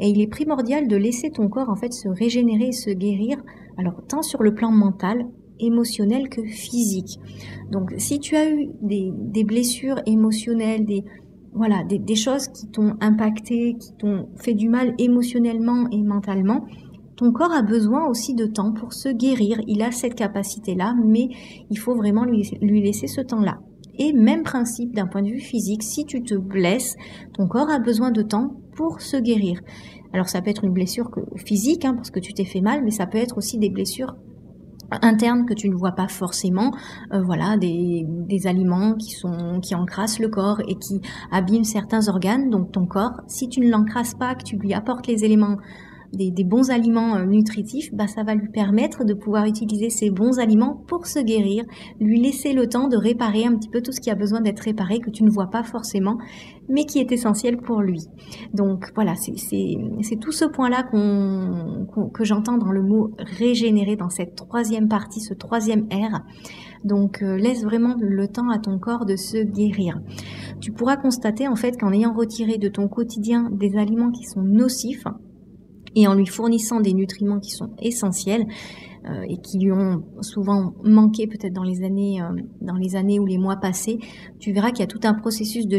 Et 0.00 0.08
il 0.08 0.20
est 0.20 0.26
primordial 0.26 0.88
de 0.88 0.96
laisser 0.96 1.30
ton 1.30 1.48
corps 1.48 1.70
en 1.70 1.76
fait 1.76 1.92
se 1.92 2.08
régénérer 2.08 2.68
et 2.68 2.72
se 2.72 2.90
guérir, 2.90 3.38
alors 3.76 4.02
tant 4.08 4.22
sur 4.22 4.42
le 4.42 4.54
plan 4.54 4.72
mental, 4.72 5.24
émotionnel 5.60 6.28
que 6.28 6.42
physique. 6.42 7.20
Donc 7.70 7.94
si 7.96 8.18
tu 8.18 8.34
as 8.34 8.50
eu 8.50 8.70
des, 8.82 9.44
blessures 9.44 10.00
émotionnelles, 10.06 10.84
des, 10.84 11.04
voilà, 11.58 11.82
des 11.84 12.14
choses 12.14 12.48
qui 12.48 12.68
t'ont 12.68 12.94
impacté, 13.00 13.76
qui 13.78 13.92
t'ont 13.98 14.28
fait 14.36 14.54
du 14.54 14.68
mal 14.68 14.94
émotionnellement 14.98 15.88
et 15.90 16.02
mentalement, 16.02 16.64
ton 17.16 17.32
corps 17.32 17.52
a 17.52 17.62
besoin 17.62 18.06
aussi 18.06 18.34
de 18.34 18.46
temps 18.46 18.72
pour 18.72 18.92
se 18.92 19.08
guérir. 19.08 19.60
Il 19.66 19.82
a 19.82 19.90
cette 19.90 20.14
capacité-là, 20.14 20.94
mais 21.04 21.28
il 21.68 21.76
faut 21.76 21.96
vraiment 21.96 22.24
lui, 22.24 22.48
laisser 22.62 23.08
ce 23.08 23.20
temps-là. 23.20 23.58
Et 23.98 24.12
même 24.12 24.44
principe 24.44 24.94
d'un 24.94 25.08
point 25.08 25.22
de 25.22 25.28
vue 25.28 25.40
physique, 25.40 25.82
si 25.82 26.04
tu 26.04 26.22
te 26.22 26.36
blesses, 26.36 26.94
ton 27.34 27.48
corps 27.48 27.70
a 27.70 27.80
besoin 27.80 28.12
de 28.12 28.22
temps 28.22 28.52
pour 28.76 29.00
se 29.00 29.16
guérir. 29.16 29.60
Alors 30.12 30.28
ça 30.28 30.40
peut 30.40 30.50
être 30.50 30.62
une 30.62 30.72
blessure 30.72 31.10
physique, 31.34 31.84
hein, 31.84 31.94
parce 31.94 32.12
que 32.12 32.20
tu 32.20 32.32
t'es 32.32 32.44
fait 32.44 32.60
mal, 32.60 32.84
mais 32.84 32.92
ça 32.92 33.06
peut 33.06 33.18
être 33.18 33.36
aussi 33.36 33.58
des 33.58 33.68
blessures 33.68 34.14
internes 35.02 35.46
que 35.46 35.54
tu 35.54 35.68
ne 35.68 35.74
vois 35.74 35.92
pas 35.92 36.08
forcément, 36.08 36.72
euh, 37.12 37.22
voilà, 37.22 37.56
des, 37.56 38.04
des, 38.06 38.46
aliments 38.46 38.94
qui 38.94 39.10
sont 39.10 39.60
qui 39.60 39.74
encrassent 39.74 40.18
le 40.18 40.28
corps 40.28 40.60
et 40.66 40.76
qui 40.76 41.00
abîment 41.30 41.64
certains 41.64 42.08
organes. 42.08 42.50
Donc 42.50 42.72
ton 42.72 42.86
corps, 42.86 43.20
si 43.26 43.48
tu 43.48 43.60
ne 43.60 43.70
l'encrasses 43.70 44.14
pas, 44.14 44.34
que 44.34 44.44
tu 44.44 44.56
lui 44.56 44.74
apportes 44.74 45.06
les 45.06 45.24
éléments 45.24 45.58
des, 46.12 46.44
bons 46.44 46.70
aliments 46.70 47.16
euh, 47.16 47.24
nutritifs, 47.24 47.92
bah, 47.92 48.06
ça 48.06 48.22
va 48.22 48.34
lui 48.34 48.48
permettre 48.48 49.04
de 49.04 49.14
pouvoir 49.14 49.44
utiliser 49.44 49.90
ces 49.90 50.10
bons 50.10 50.38
aliments 50.38 50.82
pour 50.86 51.06
se 51.06 51.18
guérir, 51.18 51.64
lui 52.00 52.20
laisser 52.20 52.52
le 52.52 52.68
temps 52.68 52.88
de 52.88 52.96
réparer 52.96 53.44
un 53.44 53.56
petit 53.56 53.68
peu 53.68 53.82
tout 53.82 53.92
ce 53.92 54.00
qui 54.00 54.10
a 54.10 54.14
besoin 54.14 54.40
d'être 54.40 54.60
réparé, 54.60 55.00
que 55.00 55.10
tu 55.10 55.24
ne 55.24 55.30
vois 55.30 55.50
pas 55.50 55.62
forcément, 55.62 56.18
mais 56.68 56.84
qui 56.84 56.98
est 56.98 57.12
essentiel 57.12 57.58
pour 57.58 57.80
lui. 57.80 58.02
Donc 58.54 58.90
voilà, 58.94 59.14
c'est 59.16 60.16
tout 60.20 60.32
ce 60.32 60.44
point-là 60.44 60.82
que 60.82 62.24
j'entends 62.24 62.58
dans 62.58 62.72
le 62.72 62.82
mot 62.82 63.12
régénérer, 63.18 63.96
dans 63.96 64.10
cette 64.10 64.34
troisième 64.34 64.88
partie, 64.88 65.20
ce 65.20 65.34
troisième 65.34 65.86
R. 65.92 66.22
Donc 66.84 67.22
euh, 67.22 67.36
laisse 67.36 67.64
vraiment 67.64 67.96
le 67.98 68.28
temps 68.28 68.50
à 68.50 68.58
ton 68.58 68.78
corps 68.78 69.04
de 69.04 69.16
se 69.16 69.38
guérir. 69.38 70.00
Tu 70.60 70.72
pourras 70.72 70.96
constater 70.96 71.48
en 71.48 71.56
fait 71.56 71.78
qu'en 71.78 71.92
ayant 71.92 72.12
retiré 72.14 72.58
de 72.58 72.68
ton 72.68 72.88
quotidien 72.88 73.50
des 73.50 73.76
aliments 73.76 74.10
qui 74.10 74.24
sont 74.24 74.42
nocifs, 74.42 75.04
et 75.94 76.06
en 76.06 76.14
lui 76.14 76.26
fournissant 76.26 76.80
des 76.80 76.92
nutriments 76.92 77.40
qui 77.40 77.50
sont 77.50 77.70
essentiels 77.80 78.46
euh, 79.08 79.22
et 79.28 79.36
qui 79.38 79.58
lui 79.58 79.72
ont 79.72 80.02
souvent 80.20 80.74
manqué 80.82 81.26
peut-être 81.26 81.52
dans 81.52 81.62
les 81.62 81.82
années 81.82 82.20
euh, 82.20 82.34
dans 82.60 82.74
les 82.74 82.96
années 82.96 83.20
ou 83.20 83.26
les 83.26 83.38
mois 83.38 83.56
passés, 83.56 83.98
tu 84.38 84.52
verras 84.52 84.70
qu'il 84.70 84.80
y 84.80 84.82
a 84.82 84.86
tout 84.86 85.00
un 85.04 85.14
processus 85.14 85.66
de, 85.66 85.78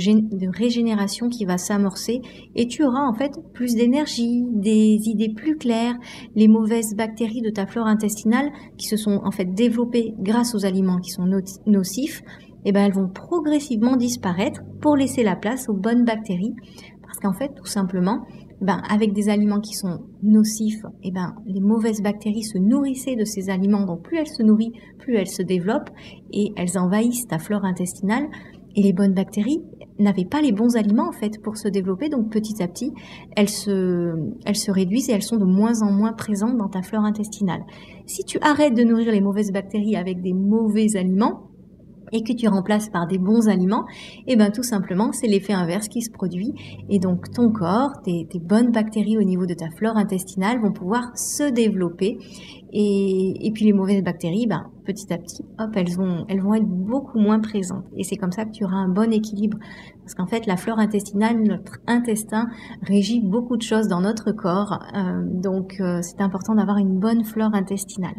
régénération 0.57 1.29
qui 1.29 1.45
va 1.45 1.57
s'amorcer 1.57 2.21
et 2.55 2.67
tu 2.67 2.83
auras 2.83 3.05
en 3.05 3.13
fait 3.13 3.33
plus 3.53 3.75
d'énergie, 3.75 4.45
des 4.53 4.97
idées 5.03 5.33
plus 5.35 5.57
claires, 5.57 5.95
les 6.35 6.47
mauvaises 6.47 6.95
bactéries 6.95 7.41
de 7.41 7.49
ta 7.49 7.67
flore 7.67 7.87
intestinale 7.87 8.49
qui 8.77 8.87
se 8.87 8.97
sont 8.97 9.19
en 9.23 9.31
fait 9.31 9.53
développées 9.53 10.13
grâce 10.19 10.55
aux 10.55 10.65
aliments 10.65 10.99
qui 10.99 11.11
sont 11.11 11.27
nocifs, 11.67 12.21
et 12.65 12.69
eh 12.69 12.71
ben 12.71 12.85
elles 12.85 12.93
vont 12.93 13.09
progressivement 13.09 13.95
disparaître 13.95 14.61
pour 14.81 14.95
laisser 14.95 15.23
la 15.23 15.35
place 15.35 15.69
aux 15.69 15.75
bonnes 15.75 16.03
bactéries. 16.03 16.55
Parce 17.01 17.19
qu'en 17.19 17.33
fait 17.33 17.53
tout 17.55 17.65
simplement 17.65 18.25
ben, 18.61 18.81
avec 18.89 19.13
des 19.13 19.29
aliments 19.29 19.61
qui 19.61 19.73
sont 19.73 20.01
nocifs, 20.23 20.83
et 21.03 21.09
eh 21.09 21.11
ben, 21.11 21.35
les 21.45 21.61
mauvaises 21.61 22.01
bactéries 22.01 22.43
se 22.43 22.57
nourrissaient 22.57 23.15
de 23.15 23.25
ces 23.25 23.49
aliments. 23.49 23.85
Donc 23.85 24.01
plus 24.01 24.17
elles 24.17 24.27
se 24.27 24.43
nourrissent, 24.43 24.73
plus 24.97 25.15
elles 25.15 25.29
se 25.29 25.41
développent 25.41 25.89
et 26.31 26.53
elles 26.57 26.77
envahissent 26.77 27.27
ta 27.27 27.39
flore 27.39 27.65
intestinale. 27.65 28.27
Et 28.75 28.83
les 28.83 28.93
bonnes 28.93 29.13
bactéries, 29.13 29.63
n'avaient 29.99 30.25
pas 30.25 30.41
les 30.41 30.51
bons 30.51 30.75
aliments 30.75 31.09
en 31.09 31.11
fait 31.11 31.41
pour 31.41 31.57
se 31.57 31.67
développer. 31.67 32.09
Donc 32.09 32.31
petit 32.31 32.61
à 32.63 32.67
petit, 32.67 32.93
elles 33.35 33.49
se, 33.49 34.15
elles 34.45 34.55
se 34.55 34.71
réduisent 34.71 35.09
et 35.09 35.13
elles 35.13 35.21
sont 35.21 35.37
de 35.37 35.45
moins 35.45 35.81
en 35.81 35.91
moins 35.91 36.13
présentes 36.13 36.57
dans 36.57 36.69
ta 36.69 36.81
flore 36.81 37.03
intestinale. 37.03 37.63
Si 38.05 38.23
tu 38.23 38.39
arrêtes 38.41 38.73
de 38.73 38.83
nourrir 38.83 39.11
les 39.11 39.21
mauvaises 39.21 39.51
bactéries 39.51 39.95
avec 39.95 40.21
des 40.21 40.33
mauvais 40.33 40.95
aliments, 40.95 41.48
et 42.11 42.23
que 42.23 42.33
tu 42.33 42.47
remplaces 42.47 42.89
par 42.89 43.07
des 43.07 43.17
bons 43.17 43.47
aliments, 43.47 43.85
et 44.27 44.33
eh 44.33 44.35
ben 44.35 44.51
tout 44.51 44.63
simplement 44.63 45.11
c'est 45.11 45.27
l'effet 45.27 45.53
inverse 45.53 45.87
qui 45.87 46.01
se 46.01 46.11
produit. 46.11 46.53
Et 46.89 46.99
donc 46.99 47.31
ton 47.31 47.51
corps, 47.51 48.01
tes, 48.03 48.27
bonnes 48.39 48.71
bactéries 48.71 49.17
au 49.17 49.23
niveau 49.23 49.45
de 49.45 49.53
ta 49.53 49.69
flore 49.69 49.97
intestinale 49.97 50.59
vont 50.61 50.71
pouvoir 50.71 51.17
se 51.17 51.49
développer. 51.49 52.17
Et, 52.71 53.51
puis 53.53 53.65
les 53.65 53.73
mauvaises 53.73 54.03
bactéries, 54.03 54.45
ben, 54.45 54.67
petit 54.85 55.11
à 55.11 55.17
petit, 55.17 55.43
hop, 55.57 55.71
elles 55.75 55.89
vont, 55.89 56.25
elles 56.27 56.41
vont 56.41 56.53
être 56.53 56.67
beaucoup 56.67 57.19
moins 57.19 57.39
présentes. 57.39 57.85
Et 57.97 58.03
c'est 58.03 58.15
comme 58.15 58.31
ça 58.31 58.45
que 58.45 58.51
tu 58.51 58.63
auras 58.63 58.77
un 58.77 58.89
bon 58.89 59.11
équilibre. 59.11 59.57
Parce 60.01 60.13
qu'en 60.13 60.27
fait 60.27 60.45
la 60.45 60.55
flore 60.55 60.79
intestinale, 60.79 61.41
notre 61.41 61.79
intestin 61.87 62.47
régit 62.83 63.21
beaucoup 63.21 63.57
de 63.57 63.61
choses 63.63 63.87
dans 63.87 64.01
notre 64.01 64.31
corps, 64.31 64.79
euh, 64.95 65.23
donc 65.25 65.77
euh, 65.79 65.99
c'est 66.01 66.21
important 66.21 66.55
d'avoir 66.55 66.77
une 66.77 66.99
bonne 66.99 67.23
flore 67.23 67.53
intestinale. 67.53 68.15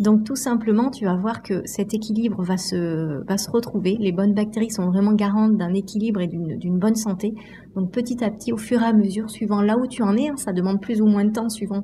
Donc 0.00 0.24
tout 0.24 0.36
simplement, 0.36 0.90
tu 0.90 1.06
vas 1.06 1.16
voir 1.16 1.42
que 1.42 1.62
cet 1.64 1.94
équilibre 1.94 2.42
va 2.42 2.58
se, 2.58 3.24
va 3.26 3.38
se 3.38 3.50
retrouver. 3.50 3.96
Les 3.98 4.12
bonnes 4.12 4.34
bactéries 4.34 4.70
sont 4.70 4.86
vraiment 4.90 5.14
garantes 5.14 5.56
d'un 5.56 5.72
équilibre 5.72 6.20
et 6.20 6.26
d'une 6.26 6.78
bonne 6.78 6.96
santé. 6.96 7.34
Donc 7.74 7.92
petit 7.92 8.22
à 8.22 8.30
petit, 8.30 8.52
au 8.52 8.58
fur 8.58 8.82
et 8.82 8.86
à 8.86 8.92
mesure, 8.92 9.30
suivant 9.30 9.62
là 9.62 9.78
où 9.78 9.86
tu 9.86 10.02
en 10.02 10.16
es, 10.16 10.28
hein, 10.28 10.36
ça 10.36 10.52
demande 10.52 10.80
plus 10.80 11.00
ou 11.00 11.06
moins 11.06 11.24
de 11.24 11.32
temps 11.32 11.48
suivant, 11.48 11.82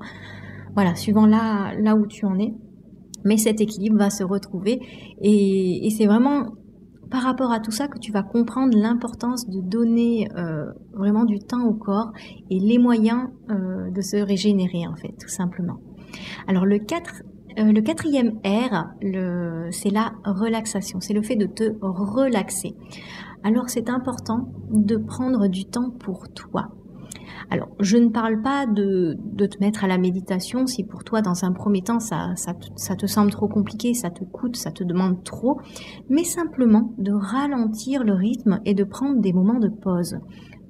voilà, 0.75 0.95
suivant 0.95 1.27
là, 1.27 1.73
là 1.81 1.97
où 1.97 2.07
tu 2.07 2.27
en 2.27 2.39
es. 2.39 2.55
Mais 3.25 3.39
cet 3.39 3.61
équilibre 3.61 3.99
va 3.99 4.11
se 4.11 4.25
retrouver 4.25 4.81
et, 5.21 5.89
c'est 5.97 6.07
vraiment 6.07 6.49
par 7.11 7.23
rapport 7.23 7.53
à 7.53 7.61
tout 7.61 7.71
ça 7.71 7.89
que 7.89 7.99
tu 7.99 8.11
vas 8.11 8.23
comprendre 8.23 8.77
l'importance 8.77 9.47
de 9.47 9.61
donner 9.61 10.29
euh, 10.37 10.65
vraiment 10.95 11.25
du 11.25 11.39
temps 11.39 11.65
au 11.67 11.75
corps 11.75 12.11
et 12.51 12.59
les 12.59 12.79
moyens 12.79 13.29
euh, 13.51 13.91
de 13.91 14.01
se 14.01 14.17
régénérer 14.17 14.87
en 14.87 14.97
fait, 14.97 15.15
tout 15.21 15.29
simplement. 15.29 15.79
Alors 16.49 16.65
le 16.65 16.79
4 16.79 17.23
euh, 17.59 17.73
le 17.73 17.81
quatrième 17.81 18.39
R, 18.45 18.87
c'est 19.71 19.91
la 19.91 20.13
relaxation, 20.25 21.01
c'est 21.01 21.15
le 21.15 21.23
fait 21.23 21.37
de 21.37 21.47
te 21.47 21.65
relaxer. 21.81 22.75
Alors 23.45 23.69
c'est 23.69 23.91
important 23.91 24.49
de 24.71 24.97
prendre 24.97 25.49
du 25.49 25.65
temps 25.65 25.91
pour 25.91 26.29
toi. 26.33 26.71
Alors, 27.51 27.69
je 27.81 27.99
ne 27.99 28.09
parle 28.09 28.41
pas 28.41 28.67
de, 28.67 29.19
te 29.37 29.59
mettre 29.61 29.85
à 29.85 29.87
la 29.87 29.99
méditation 29.99 30.67
si 30.67 30.85
pour 30.85 31.05
toi, 31.05 31.21
dans 31.21 31.45
un 31.45 31.53
premier 31.53 31.83
temps, 31.83 32.01
ça, 32.01 32.33
ça, 32.37 32.97
te 32.97 33.07
semble 33.07 33.31
trop 33.31 33.49
compliqué, 33.49 33.93
ça 33.93 34.11
te 34.11 34.25
coûte, 34.25 34.57
ça 34.57 34.71
te 34.71 34.83
demande 34.83 35.23
trop, 35.23 35.61
mais 36.09 36.25
simplement 36.25 36.95
de 36.97 37.13
ralentir 37.13 38.05
le 38.05 38.15
rythme 38.15 38.61
et 38.65 38.75
de 38.75 38.85
prendre 38.85 39.21
des 39.21 39.33
moments 39.33 39.59
de 39.59 39.69
pause. 39.69 40.19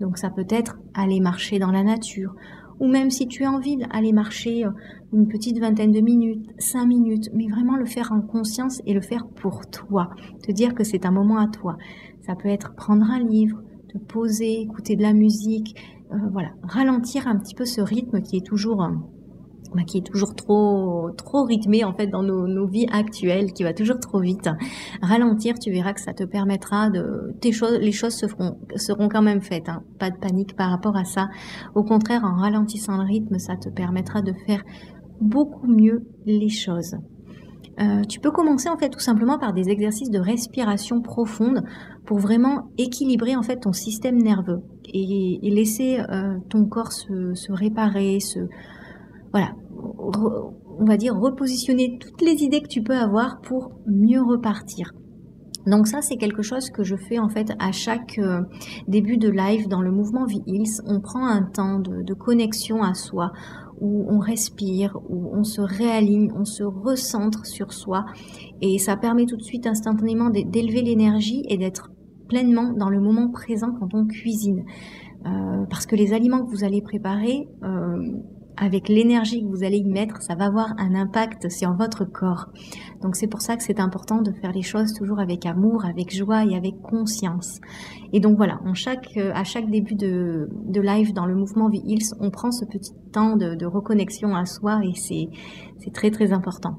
Donc 0.01 0.19
ça 0.19 0.31
peut 0.31 0.47
être 0.49 0.79
aller 0.95 1.21
marcher 1.21 1.61
dans 1.61 1.71
la 1.71 1.85
nature, 1.85 2.35
ou 2.83 2.89
même 2.89 3.11
si 3.11 3.29
tu 3.29 3.45
as 3.45 3.51
envie 3.51 3.77
d'aller 3.77 4.12
marcher 4.12 4.67
euh, 4.67 4.71
une 5.12 5.29
petite 5.29 5.57
vingtaine 5.61 5.93
de 5.93 6.01
minutes, 6.01 6.51
cinq 6.59 6.87
minutes, 6.87 7.31
mais 7.33 7.47
vraiment 7.47 7.77
le 7.77 7.85
faire 7.85 8.11
en 8.11 8.21
conscience 8.21 8.83
et 8.87 8.93
le 8.93 9.01
faire 9.01 9.29
pour 9.29 9.71
toi, 9.71 10.11
te 10.43 10.51
dire 10.51 10.75
que 10.75 10.83
c'est 10.83 11.07
un 11.07 11.12
moment 11.12 11.39
à 11.39 11.47
toi. 11.47 11.79
Ça 12.27 12.35
peut 12.35 12.49
être 12.49 12.75
prendre 12.75 13.09
un 13.09 13.21
livre, 13.21 13.62
te 13.89 13.99
poser, 13.99 14.62
écouter 14.62 14.97
de 14.97 15.03
la 15.03 15.12
musique, 15.12 15.77
euh, 16.11 16.17
voilà, 16.33 16.49
ralentir 16.65 17.29
un 17.29 17.37
petit 17.37 17.55
peu 17.55 17.65
ce 17.65 17.81
rythme 17.81 18.21
qui 18.21 18.37
est 18.37 18.45
toujours... 18.45 18.83
Euh, 18.83 18.91
bah, 19.75 19.83
qui 19.87 19.99
est 19.99 20.07
toujours 20.07 20.35
trop 20.35 21.11
trop 21.17 21.45
rythmé 21.45 21.85
en 21.85 21.93
fait 21.93 22.07
dans 22.07 22.23
nos, 22.23 22.67
vies 22.67 22.87
actuelles, 22.93 23.52
qui 23.52 23.64
va 23.64 23.73
toujours 23.73 23.99
trop 23.99 24.21
vite. 24.21 24.49
Ralentir, 25.02 25.59
tu 25.59 25.71
verras 25.71 25.93
que 25.93 26.00
ça 26.00 26.12
te 26.12 26.25
permettra 26.25 26.91
de 26.91 27.35
tes 27.41 27.52
choses, 27.52 27.79
les 27.81 27.93
choses 27.93 28.14
seront 28.14 29.09
quand 29.09 29.23
même 29.23 29.43
faites. 29.43 29.69
Hein. 29.69 29.83
Pas 29.99 30.11
de 30.11 30.17
panique 30.17 30.57
par 30.57 30.71
rapport 30.71 30.97
à 30.97 31.05
ça. 31.05 31.29
Au 31.75 31.83
contraire, 31.83 32.23
en 32.25 32.41
ralentissant 32.41 32.97
le 32.97 33.05
rythme, 33.05 33.38
ça 33.38 33.57
te 33.57 33.69
permettra 33.69 34.23
de 34.23 34.33
faire 34.47 34.62
beaucoup 35.21 35.67
mieux 35.67 36.05
les 36.26 36.49
choses. 36.49 36.97
Euh, 37.81 38.02
tu 38.02 38.21
peux 38.21 38.31
commencer 38.31 38.69
en 38.69 38.76
fait 38.76 38.91
tout 38.91 39.00
simplement 39.00 39.38
par 39.38 39.55
des 39.55 39.71
exercices 39.71 40.11
de 40.11 40.19
respiration 40.19 41.00
profonde 41.00 41.62
pour 42.05 42.19
vraiment 42.19 42.69
équilibrer 42.76 43.35
en 43.35 43.43
fait 43.43 43.61
ton 43.61 43.73
système 43.73 44.19
nerveux 44.19 44.61
et, 44.93 45.38
laisser 45.43 46.00
euh, 46.00 46.37
ton 46.50 46.67
corps 46.67 46.93
se, 46.93 47.35
se 47.35 47.50
réparer, 47.50 48.21
se 48.21 48.41
voilà, 49.33 49.52
on 49.83 50.85
va 50.85 50.97
dire, 50.97 51.15
repositionner 51.15 51.99
toutes 51.99 52.21
les 52.23 52.43
idées 52.43 52.62
que 52.62 52.69
tu 52.69 52.83
peux 52.83 52.97
avoir 52.97 53.41
pour 53.41 53.73
mieux 53.87 54.23
repartir. 54.23 54.93
Donc 55.67 55.87
ça, 55.87 56.03
c'est 56.03 56.17
quelque 56.17 56.43
chose 56.43 56.71
que 56.71 56.83
je 56.83 56.97
fais 56.97 57.19
en 57.19 57.29
fait 57.29 57.53
à 57.61 57.71
chaque 57.71 58.19
euh, 58.19 58.41
début 58.89 59.17
de 59.17 59.29
live 59.29 59.69
dans 59.69 59.81
le 59.81 59.93
mouvement 59.93 60.27
V-Hills. 60.27 60.83
On 60.87 61.01
prend 61.01 61.25
un 61.25 61.43
temps 61.43 61.79
de, 61.79 62.15
connexion 62.15 62.83
à 62.83 62.95
soi, 62.95 63.33
où 63.81 64.07
on 64.09 64.19
respire, 64.19 64.99
où 65.09 65.31
on 65.33 65.45
se 65.45 65.61
réaligne, 65.61 66.31
on 66.35 66.45
se 66.45 66.65
recentre 66.65 67.47
sur 67.47 67.73
soi. 67.73 68.05
Et 68.61 68.79
ça 68.79 68.97
permet 68.97 69.27
tout 69.27 69.37
de 69.37 69.43
suite 69.43 69.67
instantanément 69.67 70.31
d'élever 70.31 70.83
l'énergie 70.83 71.45
et 71.49 71.59
d'être 71.59 71.91
pleinement 72.29 72.73
dans 72.73 72.89
le 72.89 73.01
moment 73.01 73.31
présent 73.31 73.73
quand 73.79 73.95
on 73.95 74.07
cuisine. 74.07 74.65
Euh, 75.27 75.65
parce 75.71 75.87
que 75.87 75.95
les 75.95 76.12
aliments 76.12 76.45
que 76.45 76.51
vous 76.51 76.65
allez 76.65 76.83
préparer, 76.83 77.49
euh, 77.62 78.19
avec 78.62 78.88
l'énergie 78.88 79.42
que 79.42 79.49
vous 79.49 79.64
allez 79.64 79.78
y 79.78 79.90
mettre, 79.90 80.23
ça 80.23 80.37
va 80.37 80.45
avoir 80.45 80.73
un 80.78 80.95
impact 80.95 81.50
sur 81.50 81.73
votre 81.73 82.04
corps. 82.04 82.47
Donc 83.02 83.16
c'est 83.16 83.26
pour 83.26 83.40
ça 83.40 83.57
que 83.57 83.62
c'est 83.64 83.81
important 83.81 84.23
de 84.23 84.31
faire 84.31 84.52
les 84.52 84.62
choses 84.62 84.95
toujours 84.95 85.19
avec 85.19 85.47
amour, 85.47 85.85
avec 85.85 86.14
joie 86.14 86.45
et 86.45 86.54
avec 86.54 86.81
conscience. 86.81 87.59
Et 88.12 88.21
donc 88.21 88.37
voilà, 88.37 88.61
euh, 88.64 89.33
à 89.35 89.42
chaque 89.42 89.69
début 89.69 89.97
de, 89.97 90.49
live 90.69 91.12
dans 91.12 91.26
le 91.26 91.35
mouvement 91.35 91.69
V-Hills, 91.69 92.14
on 92.21 92.31
prend 92.31 92.52
ce 92.52 92.64
petit 92.64 92.92
temps 93.12 93.37
de, 93.37 93.66
reconnexion 93.66 94.37
à 94.37 94.47
soi 94.47 94.81
et 94.85 94.95
c'est 94.95 95.92
très 95.92 96.12
très 96.12 96.33
important. 96.33 96.76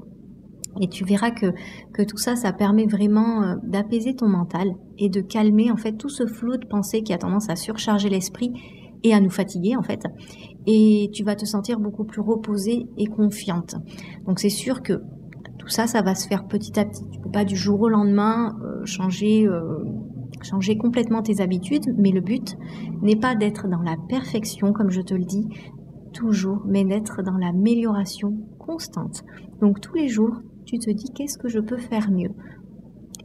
Et 0.80 0.88
tu 0.88 1.04
verras 1.04 1.32
que, 1.32 1.52
que 1.92 2.02
tout 2.02 2.16
ça, 2.16 2.34
ça 2.34 2.52
permet 2.54 2.86
vraiment 2.86 3.42
euh, 3.42 3.56
d'apaiser 3.62 4.16
ton 4.16 4.28
mental 4.28 4.72
et 4.98 5.10
de 5.10 5.20
calmer 5.20 5.70
en 5.70 5.76
fait 5.76 5.92
tout 5.92 6.08
ce 6.08 6.26
flot 6.26 6.56
de 6.56 6.66
pensée 6.66 7.02
qui 7.02 7.12
a 7.12 7.18
tendance 7.18 7.50
à 7.50 7.56
surcharger 7.56 8.08
l'esprit 8.08 8.52
et 9.04 9.12
à 9.12 9.20
nous 9.20 9.30
fatiguer 9.30 9.76
en 9.76 9.82
fait. 9.82 10.00
Et 10.66 11.10
tu 11.12 11.24
vas 11.24 11.36
te 11.36 11.44
sentir 11.44 11.78
beaucoup 11.78 12.04
plus 12.04 12.20
reposée 12.20 12.86
et 12.96 13.06
confiante. 13.06 13.76
Donc 14.26 14.40
c'est 14.40 14.48
sûr 14.48 14.82
que 14.82 15.02
tout 15.58 15.68
ça, 15.68 15.86
ça 15.86 16.02
va 16.02 16.14
se 16.14 16.28
faire 16.28 16.46
petit 16.46 16.78
à 16.78 16.84
petit. 16.84 17.04
Tu 17.10 17.20
peux 17.20 17.30
pas 17.30 17.44
du 17.44 17.56
jour 17.56 17.80
au 17.80 17.88
lendemain 17.88 18.56
euh, 18.62 18.84
changer, 18.84 19.46
euh, 19.46 19.78
changer 20.42 20.76
complètement 20.76 21.22
tes 21.22 21.40
habitudes, 21.40 21.94
mais 21.96 22.10
le 22.10 22.20
but 22.20 22.56
n'est 23.02 23.16
pas 23.16 23.34
d'être 23.34 23.68
dans 23.68 23.80
la 23.80 23.96
perfection, 24.08 24.72
comme 24.72 24.90
je 24.90 25.00
te 25.00 25.14
le 25.14 25.24
dis 25.24 25.48
toujours, 26.12 26.62
mais 26.66 26.84
d'être 26.84 27.22
dans 27.22 27.36
l'amélioration 27.36 28.36
constante. 28.58 29.22
Donc 29.60 29.80
tous 29.80 29.94
les 29.94 30.08
jours, 30.08 30.40
tu 30.64 30.78
te 30.78 30.90
dis 30.90 31.10
qu'est-ce 31.14 31.38
que 31.38 31.48
je 31.48 31.60
peux 31.60 31.78
faire 31.78 32.10
mieux? 32.10 32.30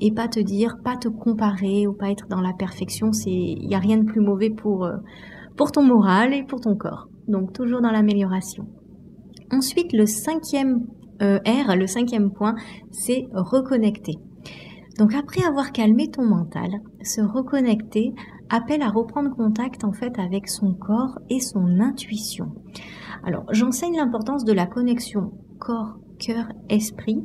Et 0.02 0.12
pas 0.12 0.28
te 0.28 0.40
dire, 0.40 0.78
pas 0.84 0.96
te 0.96 1.08
comparer 1.08 1.88
ou 1.88 1.94
pas 1.94 2.10
être 2.10 2.28
dans 2.30 2.42
la 2.42 2.54
perfection. 2.54 3.12
C'est, 3.12 3.32
il 3.32 3.68
n'y 3.68 3.76
a 3.76 3.80
rien 3.80 3.98
de 3.98 4.06
plus 4.06 4.22
mauvais 4.22 4.54
euh, 4.66 4.98
pour 5.58 5.72
ton 5.72 5.84
moral 5.84 6.34
et 6.34 6.44
pour 6.44 6.62
ton 6.62 6.76
corps. 6.76 7.10
Donc 7.30 7.54
toujours 7.54 7.80
dans 7.80 7.92
l'amélioration. 7.92 8.68
Ensuite, 9.52 9.94
le 9.94 10.06
cinquième 10.06 10.86
euh, 11.22 11.40
R, 11.46 11.76
le 11.76 11.88
cinquième 11.88 12.32
point, 12.32 12.56
c'est 12.92 13.28
reconnecter. 13.34 14.16
Donc 14.98 15.14
après 15.14 15.44
avoir 15.46 15.72
calmé 15.72 16.10
ton 16.10 16.26
mental, 16.26 16.72
se 17.02 17.22
reconnecter 17.22 18.14
appelle 18.50 18.82
à 18.82 18.90
reprendre 18.90 19.36
contact 19.36 19.84
en 19.84 19.94
fait 19.94 20.20
avec 20.20 20.50
son 20.50 20.74
corps 20.74 21.20
et 21.30 21.40
son 21.40 21.80
intuition. 21.80 22.52
Alors 23.24 23.46
j'enseigne 23.52 23.96
l'importance 23.96 24.44
de 24.44 24.54
la 24.54 24.66
connexion 24.66 25.32
corps, 25.60 26.00
cœur, 26.20 26.48
esprit 26.70 27.24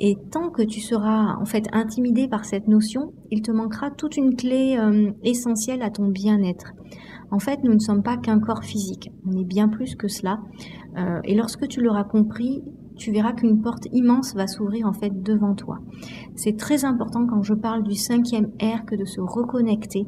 et 0.00 0.16
tant 0.30 0.50
que 0.50 0.62
tu 0.62 0.80
seras 0.80 1.36
en 1.40 1.44
fait 1.44 1.66
intimidé 1.72 2.28
par 2.28 2.44
cette 2.44 2.68
notion, 2.68 3.12
il 3.30 3.42
te 3.42 3.52
manquera 3.52 3.90
toute 3.90 4.16
une 4.16 4.34
clé 4.34 4.76
euh, 4.78 5.12
essentielle 5.22 5.82
à 5.82 5.90
ton 5.90 6.08
bien-être. 6.08 6.72
En 7.30 7.38
fait, 7.38 7.60
nous 7.64 7.74
ne 7.74 7.78
sommes 7.78 8.02
pas 8.02 8.16
qu'un 8.16 8.38
corps 8.38 8.64
physique, 8.64 9.10
on 9.26 9.38
est 9.38 9.44
bien 9.44 9.68
plus 9.68 9.94
que 9.94 10.08
cela. 10.08 10.40
Euh, 10.96 11.20
et 11.24 11.34
lorsque 11.34 11.66
tu 11.68 11.80
l'auras 11.80 12.04
compris, 12.04 12.62
tu 12.96 13.10
verras 13.10 13.32
qu'une 13.32 13.60
porte 13.60 13.86
immense 13.92 14.34
va 14.34 14.46
s'ouvrir 14.46 14.86
en 14.86 14.92
fait 14.92 15.22
devant 15.22 15.54
toi. 15.54 15.78
C'est 16.36 16.56
très 16.56 16.84
important 16.84 17.26
quand 17.26 17.42
je 17.42 17.54
parle 17.54 17.82
du 17.82 17.94
cinquième 17.94 18.50
R 18.60 18.84
que 18.86 18.94
de 18.94 19.04
se 19.04 19.20
reconnecter. 19.20 20.06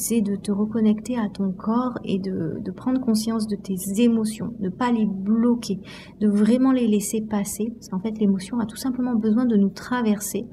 C'est 0.00 0.20
de 0.20 0.36
te 0.36 0.52
reconnecter 0.52 1.18
à 1.18 1.28
ton 1.28 1.50
corps 1.50 1.98
et 2.04 2.20
de, 2.20 2.70
prendre 2.76 3.00
conscience 3.00 3.48
de 3.48 3.56
tes 3.56 4.00
émotions, 4.00 4.52
de 4.60 4.66
ne 4.66 4.70
pas 4.70 4.92
les 4.92 5.06
bloquer, 5.06 5.80
de 6.20 6.28
vraiment 6.28 6.70
les 6.70 6.86
laisser 6.86 7.20
passer. 7.20 7.72
Parce 7.74 7.88
qu'en 7.88 7.98
fait, 7.98 8.16
l'émotion 8.20 8.60
a 8.60 8.66
tout 8.66 8.76
simplement 8.76 9.16
besoin 9.16 9.44
de 9.44 9.56
nous 9.56 9.70
traverser. 9.70 10.44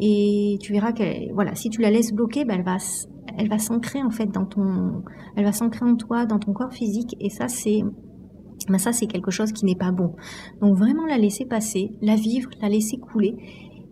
Et 0.00 0.56
tu 0.62 0.72
verras 0.72 0.92
que, 0.92 1.30
voilà, 1.34 1.54
si 1.54 1.68
tu 1.68 1.82
la 1.82 1.90
laisses 1.90 2.14
bloquer, 2.14 2.46
elle 2.48 2.64
va 2.64 2.78
elle 3.36 3.48
va 3.48 3.58
s'ancrer 3.58 4.02
en 4.02 4.10
fait 4.10 4.26
dans 4.26 4.46
ton, 4.46 5.02
elle 5.36 5.44
va 5.44 5.52
s'ancrer 5.52 5.84
en 5.84 5.94
toi, 5.94 6.24
dans 6.26 6.38
ton 6.38 6.52
corps 6.52 6.72
physique, 6.72 7.14
et 7.20 7.28
ça 7.28 7.48
c'est, 7.48 7.82
ben 8.68 8.78
ça 8.78 8.92
c'est 8.92 9.06
quelque 9.06 9.30
chose 9.30 9.52
qui 9.52 9.66
n'est 9.66 9.76
pas 9.76 9.92
bon. 9.92 10.14
Donc 10.62 10.76
vraiment 10.76 11.04
la 11.06 11.18
laisser 11.18 11.44
passer, 11.44 11.92
la 12.00 12.16
vivre, 12.16 12.48
la 12.62 12.68
laisser 12.68 12.96
couler, 12.96 13.36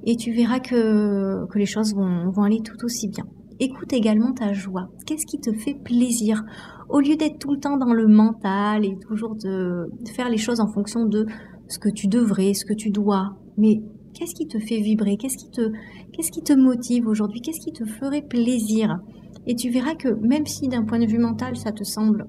et 0.04 0.16
tu 0.16 0.32
verras 0.32 0.60
que, 0.60 1.46
que 1.46 1.58
les 1.58 1.66
choses 1.66 1.94
vont, 1.94 2.30
vont 2.30 2.42
aller 2.42 2.60
tout 2.60 2.84
aussi 2.84 3.08
bien. 3.08 3.26
Écoute 3.60 3.92
également 3.92 4.32
ta 4.32 4.52
joie. 4.52 4.88
Qu'est-ce 5.06 5.26
qui 5.26 5.40
te 5.40 5.52
fait 5.52 5.74
plaisir? 5.74 6.44
Au 6.88 7.00
lieu 7.00 7.16
d'être 7.16 7.38
tout 7.38 7.52
le 7.52 7.58
temps 7.58 7.76
dans 7.76 7.92
le 7.92 8.06
mental 8.06 8.84
et 8.84 8.96
toujours 8.98 9.34
de 9.34 9.88
faire 10.14 10.28
les 10.28 10.36
choses 10.36 10.60
en 10.60 10.68
fonction 10.68 11.04
de 11.06 11.26
ce 11.68 11.78
que 11.78 11.88
tu 11.88 12.06
devrais, 12.06 12.54
ce 12.54 12.64
que 12.64 12.74
tu 12.74 12.90
dois, 12.90 13.36
mais 13.56 13.82
qu'est-ce 14.14 14.34
qui 14.34 14.46
te 14.46 14.58
fait 14.58 14.80
vibrer? 14.80 15.16
Qu'est-ce 15.16 15.36
qui 15.36 16.42
te, 16.42 16.52
motive 16.52 17.06
aujourd'hui? 17.06 17.40
Qu'est-ce 17.40 17.60
qui 17.60 17.72
te 17.72 17.84
ferait 17.84 18.22
plaisir? 18.22 18.98
Et 19.46 19.54
tu 19.54 19.70
verras 19.70 19.94
que 19.94 20.08
même 20.08 20.46
si 20.46 20.68
d'un 20.68 20.84
point 20.84 20.98
de 20.98 21.06
vue 21.06 21.18
mental, 21.18 21.56
ça 21.56 21.72
te 21.72 21.84
semble 21.84 22.26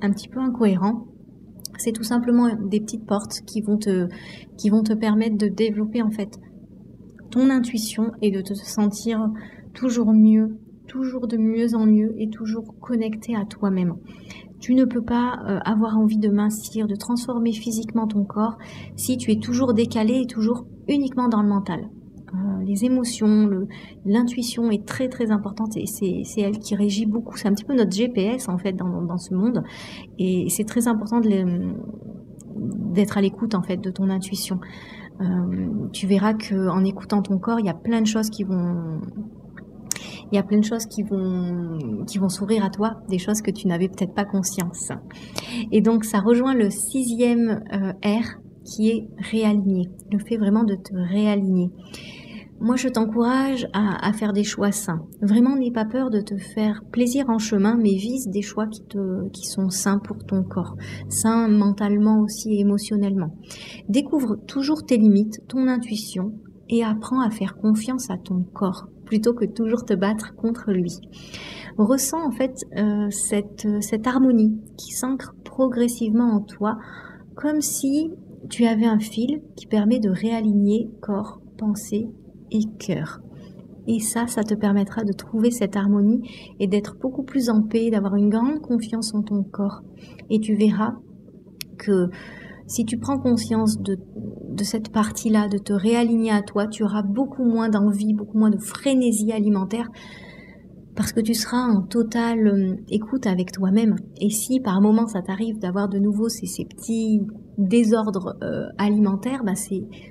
un 0.00 0.10
petit 0.10 0.28
peu 0.28 0.40
incohérent, 0.40 1.06
c'est 1.78 1.92
tout 1.92 2.02
simplement 2.02 2.48
des 2.54 2.80
petites 2.80 3.04
portes 3.06 3.42
qui 3.46 3.60
vont 3.60 3.76
te 3.78 4.94
permettre 4.94 5.36
de 5.36 5.48
développer 5.48 6.02
en 6.02 6.10
fait 6.10 6.38
ton 7.30 7.50
intuition 7.50 8.12
et 8.22 8.30
de 8.30 8.40
te 8.40 8.54
sentir 8.54 9.28
toujours 9.76 10.12
mieux, 10.12 10.58
toujours 10.88 11.28
de 11.28 11.36
mieux 11.36 11.74
en 11.74 11.86
mieux 11.86 12.14
et 12.18 12.28
toujours 12.28 12.74
connecté 12.80 13.36
à 13.36 13.44
toi-même. 13.44 13.94
Tu 14.58 14.74
ne 14.74 14.84
peux 14.84 15.02
pas 15.02 15.38
euh, 15.46 15.58
avoir 15.64 15.98
envie 15.98 16.18
de 16.18 16.30
mincir, 16.30 16.88
de 16.88 16.96
transformer 16.96 17.52
physiquement 17.52 18.06
ton 18.06 18.24
corps 18.24 18.56
si 18.96 19.18
tu 19.18 19.30
es 19.30 19.36
toujours 19.36 19.74
décalé 19.74 20.22
et 20.22 20.26
toujours 20.26 20.66
uniquement 20.88 21.28
dans 21.28 21.42
le 21.42 21.48
mental. 21.48 21.90
Euh, 22.34 22.64
les 22.64 22.84
émotions, 22.84 23.66
l'intuition 24.04 24.70
est 24.70 24.86
très 24.86 25.08
très 25.08 25.30
importante 25.30 25.76
et 25.76 25.86
c'est 25.86 26.40
elle 26.40 26.58
qui 26.58 26.74
régit 26.74 27.06
beaucoup. 27.06 27.36
C'est 27.36 27.48
un 27.48 27.52
petit 27.52 27.64
peu 27.64 27.74
notre 27.74 27.92
GPS 27.92 28.48
en 28.48 28.58
fait 28.58 28.72
dans, 28.72 29.18
ce 29.18 29.34
monde 29.34 29.62
et 30.18 30.48
c'est 30.48 30.64
très 30.64 30.88
important 30.88 31.20
d'être 32.54 33.18
à 33.18 33.20
l'écoute 33.20 33.54
en 33.54 33.62
fait 33.62 33.76
de 33.76 33.90
ton 33.90 34.08
intuition. 34.08 34.58
Euh, 35.20 35.88
tu 35.92 36.06
verras 36.06 36.34
que 36.34 36.68
en 36.68 36.84
écoutant 36.84 37.22
ton 37.22 37.38
corps, 37.38 37.60
il 37.60 37.66
y 37.66 37.70
a 37.70 37.74
plein 37.74 38.00
de 38.00 38.06
choses 38.06 38.30
qui 38.30 38.44
vont 38.44 39.00
il 40.30 40.36
y 40.36 40.38
a 40.38 40.42
plein 40.42 40.58
de 40.58 40.64
choses 40.64 40.86
qui 40.86 41.02
vont, 41.02 42.04
qui 42.06 42.18
vont 42.18 42.28
s'ouvrir 42.28 42.64
à 42.64 42.70
toi, 42.70 43.00
des 43.08 43.18
choses 43.18 43.42
que 43.42 43.50
tu 43.50 43.66
n'avais 43.66 43.88
peut-être 43.88 44.14
pas 44.14 44.24
conscience. 44.24 44.90
Et 45.72 45.80
donc, 45.80 46.04
ça 46.04 46.20
rejoint 46.20 46.54
le 46.54 46.70
sixième 46.70 47.62
euh, 47.72 47.92
R 48.04 48.40
qui 48.64 48.90
est 48.90 49.08
réaligner, 49.18 49.88
le 50.10 50.18
fait 50.18 50.36
vraiment 50.36 50.64
de 50.64 50.74
te 50.74 50.94
réaligner. 50.94 51.70
Moi, 52.58 52.76
je 52.76 52.88
t'encourage 52.88 53.68
à, 53.74 54.12
faire 54.14 54.32
des 54.32 54.42
choix 54.42 54.72
sains. 54.72 55.02
Vraiment, 55.20 55.56
n'aie 55.56 55.70
pas 55.70 55.84
peur 55.84 56.08
de 56.08 56.22
te 56.22 56.38
faire 56.38 56.82
plaisir 56.90 57.28
en 57.28 57.38
chemin, 57.38 57.76
mais 57.76 57.94
vise 57.94 58.28
des 58.28 58.40
choix 58.40 58.66
qui, 58.66 58.82
te, 58.82 59.28
qui 59.28 59.44
sont 59.44 59.68
sains 59.68 59.98
pour 59.98 60.24
ton 60.24 60.42
corps, 60.42 60.74
sains 61.10 61.48
mentalement 61.48 62.20
aussi 62.20 62.54
et 62.54 62.60
émotionnellement. 62.60 63.36
Découvre 63.90 64.36
toujours 64.46 64.86
tes 64.86 64.96
limites, 64.96 65.46
ton 65.48 65.68
intuition, 65.68 66.32
et 66.70 66.82
apprends 66.82 67.20
à 67.20 67.30
faire 67.30 67.56
confiance 67.56 68.10
à 68.10 68.16
ton 68.16 68.42
corps 68.54 68.88
plutôt 69.06 69.32
que 69.32 69.46
toujours 69.46 69.84
te 69.84 69.94
battre 69.94 70.34
contre 70.34 70.72
lui. 70.72 70.92
Ressens 71.78 72.26
en 72.26 72.30
fait 72.30 72.54
euh, 72.76 73.08
cette, 73.10 73.66
cette 73.80 74.06
harmonie 74.06 74.60
qui 74.76 74.92
s'ancre 74.92 75.34
progressivement 75.44 76.34
en 76.34 76.40
toi, 76.40 76.78
comme 77.34 77.60
si 77.60 78.10
tu 78.50 78.66
avais 78.66 78.86
un 78.86 78.98
fil 78.98 79.42
qui 79.56 79.66
permet 79.66 79.98
de 79.98 80.10
réaligner 80.10 80.90
corps, 81.00 81.40
pensée 81.56 82.08
et 82.50 82.64
cœur. 82.78 83.20
Et 83.88 84.00
ça, 84.00 84.26
ça 84.26 84.42
te 84.42 84.54
permettra 84.54 85.04
de 85.04 85.12
trouver 85.12 85.50
cette 85.50 85.76
harmonie 85.76 86.28
et 86.58 86.66
d'être 86.66 86.96
beaucoup 86.98 87.22
plus 87.22 87.48
en 87.48 87.62
paix, 87.62 87.90
d'avoir 87.90 88.16
une 88.16 88.30
grande 88.30 88.60
confiance 88.60 89.14
en 89.14 89.22
ton 89.22 89.44
corps. 89.44 89.82
Et 90.28 90.40
tu 90.40 90.56
verras 90.56 90.96
que 91.78 92.10
si 92.66 92.84
tu 92.84 92.98
prends 92.98 93.18
conscience 93.18 93.80
de, 93.80 93.98
de 94.48 94.64
cette 94.64 94.90
partie-là, 94.90 95.48
de 95.48 95.58
te 95.58 95.72
réaligner 95.72 96.30
à 96.30 96.42
toi, 96.42 96.66
tu 96.66 96.82
auras 96.82 97.02
beaucoup 97.02 97.44
moins 97.44 97.68
d'envie, 97.68 98.14
beaucoup 98.14 98.38
moins 98.38 98.50
de 98.50 98.58
frénésie 98.58 99.32
alimentaire 99.32 99.88
parce 100.96 101.12
que 101.12 101.20
tu 101.20 101.34
seras 101.34 101.58
en 101.58 101.82
totale 101.82 102.46
euh, 102.46 102.76
écoute 102.88 103.26
avec 103.26 103.52
toi-même. 103.52 103.96
Et 104.20 104.30
si 104.30 104.60
par 104.60 104.80
moment 104.80 105.06
ça 105.06 105.22
t'arrive 105.22 105.58
d'avoir 105.58 105.88
de 105.88 105.98
nouveau 105.98 106.28
ces, 106.28 106.46
ces 106.46 106.64
petits 106.64 107.20
désordres 107.58 108.36
euh, 108.42 108.66
alimentaires, 108.78 109.44
bah 109.44 109.52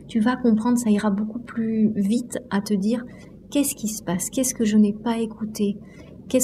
tu 0.08 0.20
vas 0.20 0.36
comprendre, 0.38 0.78
ça 0.78 0.92
ira 0.92 1.10
beaucoup 1.10 1.40
plus 1.40 1.92
vite 1.96 2.38
à 2.52 2.62
te 2.62 2.74
dire 2.74 3.04
qu'est-ce 3.50 3.76
qui 3.76 3.88
se 3.88 4.04
passe, 4.04 4.30
qu'est-ce 4.30 4.54
que 4.54 4.64
je 4.64 4.78
n'ai 4.78 4.94
pas 4.94 5.18
écouté, 5.18 5.78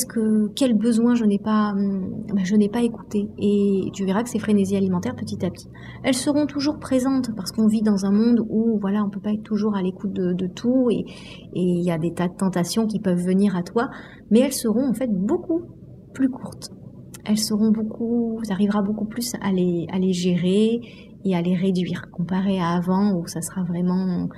que 0.05 0.47
quel 0.55 0.77
besoin 0.77 1.15
je 1.15 1.25
n'ai 1.25 1.39
pas 1.39 1.71
hum, 1.71 2.25
je 2.43 2.55
n'ai 2.55 2.69
pas 2.69 2.81
écouté. 2.81 3.29
Et 3.37 3.89
tu 3.93 4.05
verras 4.05 4.23
que 4.23 4.29
ces 4.29 4.39
frénésies 4.39 4.77
alimentaires 4.77 5.15
petit 5.15 5.45
à 5.45 5.49
petit 5.49 5.67
elles 6.03 6.15
seront 6.15 6.47
toujours 6.47 6.79
présentes 6.79 7.35
parce 7.35 7.51
qu'on 7.51 7.67
vit 7.67 7.81
dans 7.81 8.05
un 8.05 8.11
monde 8.11 8.45
où 8.49 8.79
voilà 8.79 9.03
on 9.03 9.09
peut 9.09 9.19
pas 9.19 9.33
être 9.33 9.43
toujours 9.43 9.75
à 9.75 9.81
l'écoute 9.81 10.13
de, 10.13 10.47
tout 10.47 10.89
et 10.89 11.05
il 11.53 11.83
y 11.83 11.91
a 11.91 11.97
des 11.97 12.13
tas 12.13 12.27
de 12.27 12.35
tentations 12.35 12.87
qui 12.87 12.99
peuvent 12.99 13.21
venir 13.21 13.55
à 13.55 13.63
toi 13.63 13.89
mais 14.29 14.39
elles 14.39 14.53
seront 14.53 14.87
en 14.87 14.93
fait 14.93 15.09
beaucoup 15.11 15.61
plus 16.13 16.29
courtes. 16.29 16.71
Elles 17.23 17.37
seront 17.37 17.71
beaucoup, 17.71 18.39
ça 18.43 18.53
arrivera 18.53 18.81
beaucoup 18.81 19.05
plus 19.05 19.33
à 19.41 19.51
les, 19.51 19.85
à 19.91 19.99
les 19.99 20.11
gérer 20.11 20.81
et 21.23 21.35
à 21.35 21.41
les 21.41 21.55
réduire 21.55 22.09
comparé 22.11 22.59
à 22.59 22.69
avant 22.69 23.13
où 23.13 23.27
ça 23.27 23.41
sera 23.41 23.63
vraiment 23.63 24.29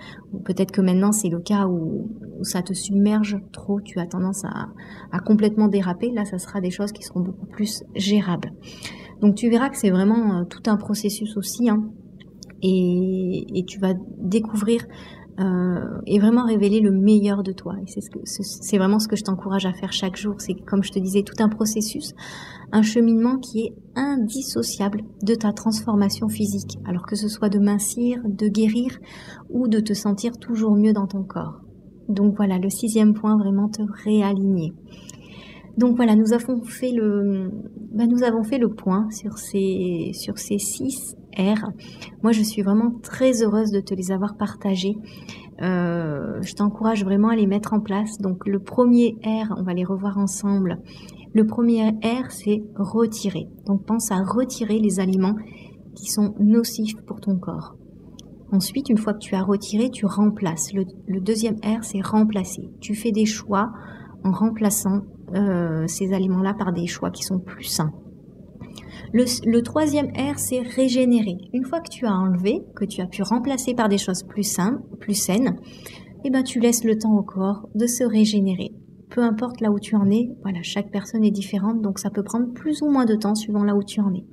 peut-être 0.45 0.71
que 0.71 0.81
maintenant 0.81 1.11
c'est 1.11 1.29
le 1.29 1.39
cas 1.39 1.67
où, 1.67 2.09
ça 2.41 2.61
te 2.61 2.73
submerge 2.73 3.37
trop 3.51 3.79
tu 3.79 3.99
as 3.99 4.05
tendance 4.05 4.43
à, 4.43 4.67
à, 5.11 5.19
complètement 5.19 5.67
déraper. 5.67 6.11
Là 6.11 6.25
ça 6.25 6.37
sera 6.37 6.61
des 6.61 6.71
choses 6.71 6.91
qui 6.91 7.03
seront 7.03 7.21
beaucoup 7.21 7.45
plus 7.45 7.83
gérables. 7.95 8.51
Donc 9.21 9.35
tu 9.35 9.49
verras 9.49 9.69
que 9.69 9.77
c'est 9.77 9.91
vraiment 9.91 10.39
euh, 10.39 10.43
tout 10.43 10.63
un 10.69 10.75
processus 10.75 11.37
aussi 11.37 11.69
hein, 11.69 11.83
et, 12.61 13.59
et, 13.59 13.65
tu 13.65 13.79
vas 13.79 13.93
découvrir 14.17 14.85
euh, 15.39 15.99
et 16.05 16.19
vraiment 16.19 16.45
révéler 16.45 16.79
le 16.79 16.91
meilleur 16.91 17.43
de 17.43 17.51
toi. 17.51 17.75
Et 17.81 17.89
c'est 17.89 18.01
ce 18.01 18.09
que, 18.09 18.19
c'est 18.23 18.77
vraiment 18.77 18.99
ce 18.99 19.07
que 19.07 19.15
je 19.15 19.23
t'encourage 19.23 19.65
à 19.65 19.73
faire 19.73 19.91
chaque 19.91 20.15
jour. 20.15 20.35
C'est 20.37 20.53
comme 20.53 20.83
je 20.83 20.91
te 20.91 20.99
disais, 20.99 21.23
tout 21.23 21.41
un 21.41 21.49
processus, 21.49 22.13
un 22.71 22.83
cheminement 22.83 23.37
qui 23.37 23.61
est 23.61 23.73
indissociable 23.95 25.01
de 25.23 25.35
ta 25.35 25.51
transformation 25.51 26.27
physique. 26.27 26.77
Alors 26.85 27.05
que 27.05 27.15
ce 27.15 27.27
soit 27.27 27.49
de 27.49 27.59
mincir, 27.59 28.21
de 28.25 28.47
guérir 28.47 28.99
ou 29.49 29.67
de 29.67 29.79
te 29.79 29.93
sentir 29.93 30.37
toujours 30.37 30.75
mieux 30.75 30.93
dans 30.93 31.07
ton 31.07 31.23
corps. 31.23 31.61
Donc 32.09 32.35
voilà, 32.35 32.59
le 32.59 32.69
sixième 32.69 33.13
point, 33.13 33.37
vraiment 33.37 33.69
te 33.69 33.81
réaligner. 34.03 34.73
Donc 35.77 35.95
voilà, 35.95 36.15
nous 36.15 36.33
avons 36.33 36.61
fait 36.63 36.91
le, 36.91 37.49
bah, 37.91 38.05
nous 38.05 38.23
avons 38.23 38.43
fait 38.43 38.57
le 38.57 38.69
point 38.69 39.09
sur 39.11 39.37
ces, 39.37 40.11
sur 40.13 40.37
ces 40.37 40.59
six 40.59 41.15
R. 41.37 41.71
Moi, 42.21 42.31
je 42.31 42.43
suis 42.43 42.61
vraiment 42.61 42.91
très 43.01 43.41
heureuse 43.41 43.71
de 43.71 43.79
te 43.79 43.93
les 43.93 44.11
avoir 44.11 44.37
partagés. 44.37 44.95
Euh, 45.61 46.41
je 46.41 46.53
t'encourage 46.53 47.03
vraiment 47.03 47.29
à 47.29 47.35
les 47.35 47.47
mettre 47.47 47.73
en 47.73 47.79
place. 47.79 48.17
Donc 48.19 48.45
le 48.47 48.59
premier 48.59 49.17
R, 49.23 49.53
on 49.57 49.63
va 49.63 49.73
les 49.73 49.83
revoir 49.83 50.17
ensemble. 50.17 50.79
Le 51.33 51.45
premier 51.45 51.89
R, 51.89 52.29
c'est 52.29 52.63
retirer. 52.75 53.47
Donc 53.65 53.85
pense 53.85 54.11
à 54.11 54.17
retirer 54.17 54.79
les 54.79 54.99
aliments 54.99 55.35
qui 55.95 56.07
sont 56.07 56.35
nocifs 56.39 56.95
pour 57.05 57.19
ton 57.19 57.37
corps. 57.37 57.75
Ensuite, 58.51 58.89
une 58.89 58.97
fois 58.97 59.13
que 59.13 59.19
tu 59.19 59.33
as 59.33 59.41
retiré, 59.41 59.89
tu 59.89 60.05
remplaces. 60.05 60.73
Le, 60.73 61.19
deuxième 61.19 61.55
R, 61.63 61.83
c'est 61.83 62.01
remplacer. 62.01 62.69
Tu 62.81 62.93
fais 62.93 63.11
des 63.11 63.25
choix 63.25 63.71
en 64.23 64.31
remplaçant 64.31 65.01
euh, 65.33 65.87
ces 65.87 66.13
aliments-là 66.13 66.53
par 66.53 66.73
des 66.73 66.87
choix 66.87 67.11
qui 67.11 67.23
sont 67.23 67.39
plus 67.39 67.65
sains. 67.65 67.91
Le, 69.13 69.61
troisième 69.61 70.07
R, 70.07 70.39
c'est 70.39 70.61
régénérer. 70.61 71.37
Une 71.53 71.65
fois 71.65 71.81
que 71.81 71.89
tu 71.89 72.05
as 72.05 72.13
enlevé, 72.13 72.61
que 72.75 72.85
tu 72.85 73.01
as 73.01 73.05
pu 73.05 73.21
remplacer 73.21 73.75
par 73.75 73.87
des 73.87 73.99
choses 73.99 74.23
plus 74.23 74.43
saines, 74.43 74.79
plus 74.99 75.13
saines, 75.13 75.55
eh 76.25 76.31
ben, 76.31 76.41
tu 76.43 76.59
laisses 76.59 76.83
le 76.83 76.97
temps 76.97 77.15
au 77.15 77.21
corps 77.21 77.69
de 77.75 77.85
se 77.85 78.03
régénérer. 78.03 78.71
Peu 79.11 79.21
importe 79.21 79.61
là 79.61 79.69
où 79.69 79.79
tu 79.79 79.95
en 79.95 80.09
es, 80.09 80.29
voilà, 80.41 80.63
chaque 80.63 80.89
personne 80.91 81.23
est 81.23 81.31
différente, 81.31 81.81
donc 81.81 81.99
ça 81.99 82.09
peut 82.09 82.23
prendre 82.23 82.51
plus 82.53 82.81
ou 82.81 82.89
moins 82.89 83.05
de 83.05 83.15
temps 83.15 83.35
suivant 83.35 83.63
là 83.63 83.75
où 83.75 83.83
tu 83.83 84.01
en 84.01 84.11
es. 84.15 84.25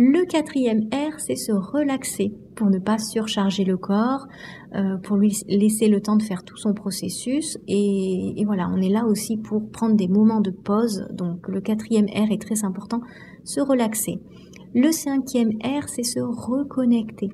Le 0.00 0.24
quatrième 0.26 0.84
R, 0.92 1.18
c'est 1.18 1.34
se 1.34 1.50
relaxer 1.50 2.32
pour 2.54 2.70
ne 2.70 2.78
pas 2.78 2.98
surcharger 2.98 3.64
le 3.64 3.76
corps, 3.76 4.28
euh, 4.76 4.96
pour 4.98 5.16
lui 5.16 5.36
laisser 5.48 5.88
le 5.88 6.00
temps 6.00 6.14
de 6.14 6.22
faire 6.22 6.44
tout 6.44 6.56
son 6.56 6.72
processus. 6.72 7.58
Et, 7.66 8.44
voilà, 8.46 8.70
on 8.72 8.80
est 8.80 8.90
là 8.90 9.06
aussi 9.06 9.38
pour 9.38 9.68
prendre 9.70 9.96
des 9.96 10.06
moments 10.06 10.40
de 10.40 10.52
pause. 10.52 11.04
Donc 11.10 11.48
le 11.48 11.60
quatrième 11.60 12.06
R 12.06 12.30
est 12.30 12.40
très 12.40 12.64
important, 12.64 13.00
se 13.42 13.60
relaxer. 13.60 14.20
Le 14.72 14.92
cinquième 14.92 15.50
R, 15.64 15.88
c'est 15.88 16.04
se 16.04 16.20
reconnecter. 16.20 17.30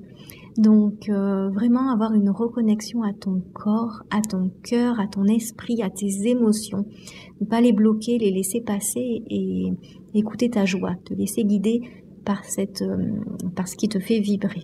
Donc 0.57 1.07
euh, 1.09 1.49
vraiment 1.49 1.91
avoir 1.91 2.13
une 2.13 2.31
reconnexion 2.31 3.03
à 3.03 3.13
ton 3.13 3.43
corps, 3.53 4.01
à 4.09 4.21
ton 4.21 4.49
cœur, 4.63 4.99
à 4.99 5.05
ton 5.05 5.25
esprit, 5.25 5.83
à 5.83 5.91
tes 5.91 6.27
émotions. 6.29 6.87
Ne 7.41 7.45
pas 7.45 7.61
les 7.61 7.73
bloquer, 7.73 8.17
les 8.17 8.31
laisser 8.31 8.61
passer 8.61 9.21
et 9.29 9.71
écouter 10.15 10.49
ta 10.49 10.65
joie, 10.65 10.95
te 11.05 11.13
laisser 11.13 11.43
guider 11.43 11.81
par, 12.25 12.43
cette, 12.43 12.81
euh, 12.81 12.97
ce 13.65 13.75
qui 13.75 13.87
te 13.87 13.99
fait 13.99 14.19
vibrer. 14.19 14.63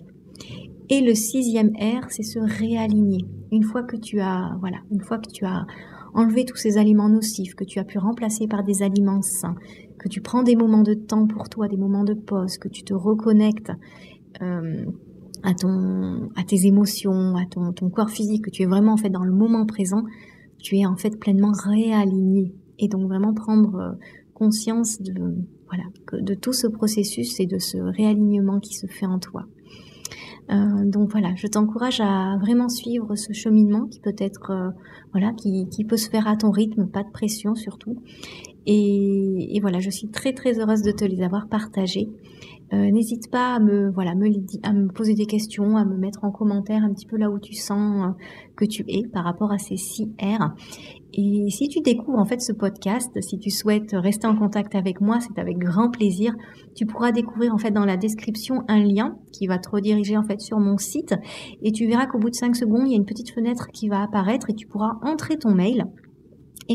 Et 0.90 1.00
le 1.00 1.14
sixième 1.14 1.70
R, 1.76 2.06
c'est 2.10 2.22
se 2.22 2.38
réaligner. 2.38 3.24
Une 3.50 3.62
fois 3.62 3.82
que 3.82 3.96
tu 3.96 4.20
as, 4.20 4.50
voilà, 4.60 4.78
une 4.90 5.00
fois 5.00 5.18
que 5.18 5.30
tu 5.30 5.44
as 5.44 5.64
enlevé 6.14 6.44
tous 6.44 6.56
ces 6.56 6.76
aliments 6.76 7.08
nocifs, 7.08 7.54
que 7.54 7.64
tu 7.64 7.78
as 7.78 7.84
pu 7.84 7.98
remplacer 7.98 8.46
par 8.46 8.62
des 8.64 8.82
aliments 8.82 9.22
sains, 9.22 9.54
que 9.98 10.08
tu 10.08 10.20
prends 10.20 10.42
des 10.42 10.56
moments 10.56 10.82
de 10.82 10.94
temps 10.94 11.26
pour 11.26 11.48
toi, 11.48 11.68
des 11.68 11.76
moments 11.76 12.04
de 12.04 12.14
pause, 12.14 12.58
que 12.58 12.68
tu 12.68 12.82
te 12.82 12.92
reconnectes 12.92 13.72
euh, 14.42 14.84
à, 15.42 15.54
ton, 15.54 16.28
à 16.36 16.44
tes 16.44 16.66
émotions, 16.66 17.36
à 17.36 17.46
ton, 17.46 17.72
ton 17.72 17.88
corps 17.88 18.10
physique, 18.10 18.44
que 18.44 18.50
tu 18.50 18.62
es 18.62 18.66
vraiment 18.66 18.92
en 18.92 18.96
fait 18.96 19.10
dans 19.10 19.24
le 19.24 19.32
moment 19.32 19.64
présent, 19.64 20.02
tu 20.58 20.76
es 20.76 20.86
en 20.86 20.96
fait 20.96 21.18
pleinement 21.18 21.52
réaligné. 21.52 22.52
Et 22.78 22.88
donc 22.88 23.06
vraiment 23.06 23.32
prendre 23.32 23.76
euh, 23.76 23.92
conscience 24.34 25.00
de, 25.00 25.36
de 26.12 26.34
tout 26.34 26.52
ce 26.52 26.66
processus 26.66 27.40
et 27.40 27.46
de 27.46 27.58
ce 27.58 27.78
réalignement 27.78 28.60
qui 28.60 28.74
se 28.74 28.86
fait 28.86 29.06
en 29.06 29.18
toi. 29.18 29.46
Euh, 30.50 30.84
donc 30.84 31.10
voilà, 31.10 31.34
je 31.36 31.46
t'encourage 31.46 32.00
à 32.00 32.36
vraiment 32.40 32.68
suivre 32.68 33.14
ce 33.14 33.32
cheminement 33.32 33.86
qui 33.86 34.00
peut 34.00 34.14
être, 34.18 34.50
euh, 34.50 34.70
voilà, 35.12 35.32
qui, 35.32 35.68
qui, 35.68 35.84
peut 35.84 35.96
se 35.96 36.10
faire 36.10 36.26
à 36.26 36.36
ton 36.36 36.50
rythme, 36.50 36.88
pas 36.88 37.04
de 37.04 37.10
pression 37.10 37.54
surtout. 37.54 37.96
Et, 38.66 39.56
et, 39.56 39.60
voilà, 39.60 39.80
je 39.80 39.90
suis 39.90 40.08
très 40.08 40.32
très 40.32 40.58
heureuse 40.58 40.82
de 40.82 40.92
te 40.92 41.04
les 41.04 41.22
avoir 41.22 41.48
partagés. 41.48 42.08
Euh, 42.72 42.90
n'hésite 42.90 43.30
pas 43.30 43.54
à 43.54 43.58
me, 43.60 43.90
voilà, 43.90 44.12
à 44.12 44.72
me 44.72 44.88
poser 44.88 45.14
des 45.14 45.26
questions, 45.26 45.76
à 45.76 45.84
me 45.84 45.96
mettre 45.96 46.24
en 46.24 46.30
commentaire 46.30 46.82
un 46.82 46.92
petit 46.92 47.06
peu 47.06 47.18
là 47.18 47.30
où 47.30 47.38
tu 47.38 47.52
sens 47.52 48.06
euh, 48.06 48.12
que 48.56 48.64
tu 48.64 48.84
es 48.88 49.06
par 49.12 49.24
rapport 49.24 49.52
à 49.52 49.58
ces 49.58 49.76
6 49.76 50.14
R. 50.22 50.54
Et 51.12 51.50
si 51.50 51.68
tu 51.68 51.80
découvres 51.80 52.18
en 52.18 52.24
fait 52.24 52.40
ce 52.40 52.52
podcast, 52.52 53.10
si 53.20 53.38
tu 53.38 53.50
souhaites 53.50 53.90
rester 53.92 54.26
en 54.26 54.34
contact 54.34 54.74
avec 54.74 55.02
moi, 55.02 55.18
c'est 55.20 55.38
avec 55.38 55.58
grand 55.58 55.90
plaisir. 55.90 56.34
Tu 56.74 56.86
pourras 56.86 57.12
découvrir 57.12 57.52
en 57.52 57.58
fait 57.58 57.70
dans 57.70 57.84
la 57.84 57.98
description 57.98 58.62
un 58.68 58.82
lien 58.82 59.16
qui 59.32 59.46
va 59.46 59.58
te 59.58 59.68
rediriger 59.68 60.16
en 60.16 60.22
fait 60.22 60.40
sur 60.40 60.58
mon 60.58 60.78
site 60.78 61.14
et 61.62 61.72
tu 61.72 61.86
verras 61.86 62.06
qu'au 62.06 62.18
bout 62.18 62.30
de 62.30 62.34
5 62.34 62.56
secondes, 62.56 62.84
il 62.86 62.92
y 62.92 62.94
a 62.94 62.96
une 62.96 63.04
petite 63.04 63.30
fenêtre 63.30 63.68
qui 63.74 63.88
va 63.88 64.02
apparaître 64.02 64.48
et 64.48 64.54
tu 64.54 64.66
pourras 64.66 64.94
entrer 65.02 65.36
ton 65.36 65.54
mail. 65.54 65.84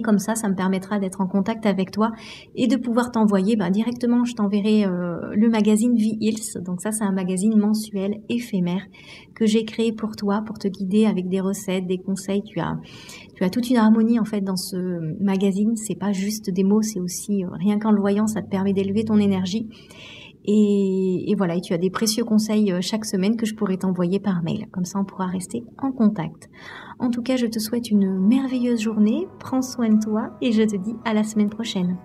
Comme 0.01 0.19
ça, 0.19 0.35
ça 0.35 0.49
me 0.49 0.55
permettra 0.55 0.99
d'être 0.99 1.21
en 1.21 1.27
contact 1.27 1.65
avec 1.65 1.91
toi 1.91 2.11
et 2.55 2.67
de 2.67 2.75
pouvoir 2.75 3.11
t'envoyer 3.11 3.55
ben, 3.55 3.69
directement, 3.69 4.25
je 4.25 4.35
t'enverrai 4.35 4.85
euh, 4.85 5.33
le 5.35 5.49
magazine 5.49 5.95
V-Hills. 5.95 6.61
Donc 6.63 6.81
ça, 6.81 6.91
c'est 6.91 7.03
un 7.03 7.11
magazine 7.11 7.55
mensuel 7.57 8.21
éphémère 8.29 8.83
que 9.35 9.45
j'ai 9.45 9.65
créé 9.65 9.91
pour 9.91 10.15
toi, 10.15 10.41
pour 10.45 10.57
te 10.57 10.67
guider 10.67 11.05
avec 11.05 11.27
des 11.29 11.39
recettes, 11.39 11.87
des 11.87 11.97
conseils. 11.97 12.43
Tu 12.43 12.59
as, 12.59 12.77
tu 13.35 13.43
as 13.43 13.49
toute 13.49 13.69
une 13.69 13.77
harmonie 13.77 14.19
en 14.19 14.25
fait 14.25 14.41
dans 14.41 14.55
ce 14.55 14.77
magazine. 15.21 15.75
C'est 15.75 15.95
pas 15.95 16.11
juste 16.11 16.49
des 16.49 16.63
mots, 16.63 16.81
c'est 16.81 16.99
aussi 16.99 17.43
euh, 17.43 17.49
rien 17.51 17.79
qu'en 17.79 17.91
le 17.91 17.99
voyant, 17.99 18.27
ça 18.27 18.41
te 18.41 18.49
permet 18.49 18.73
d'élever 18.73 19.03
ton 19.03 19.17
énergie. 19.17 19.67
Et, 20.49 21.35
voilà, 21.37 21.55
et 21.55 21.61
tu 21.61 21.73
as 21.73 21.77
des 21.77 21.89
précieux 21.89 22.23
conseils 22.23 22.71
euh, 22.71 22.79
chaque 22.81 23.03
semaine 23.03 23.35
que 23.35 23.45
je 23.45 23.53
pourrais 23.53 23.75
t'envoyer 23.75 24.19
par 24.19 24.41
mail. 24.43 24.67
Comme 24.71 24.85
ça, 24.85 24.97
on 24.97 25.03
pourra 25.03 25.25
rester 25.25 25.63
en 25.77 25.91
contact. 25.91 26.49
En 26.99 27.09
tout 27.09 27.21
cas, 27.21 27.35
je 27.35 27.47
te 27.47 27.59
souhaite 27.59 27.91
une 27.91 28.17
merveilleuse 28.17 28.79
journée, 28.79 29.27
prends 29.39 29.61
soin 29.61 29.89
de 29.89 29.99
toi 30.01 30.29
et 30.41 30.53
je 30.53 30.63
te 30.63 30.77
dis 30.77 30.95
à 31.03 31.13
la 31.13 31.23
semaine 31.23 31.49
prochaine. 31.49 31.97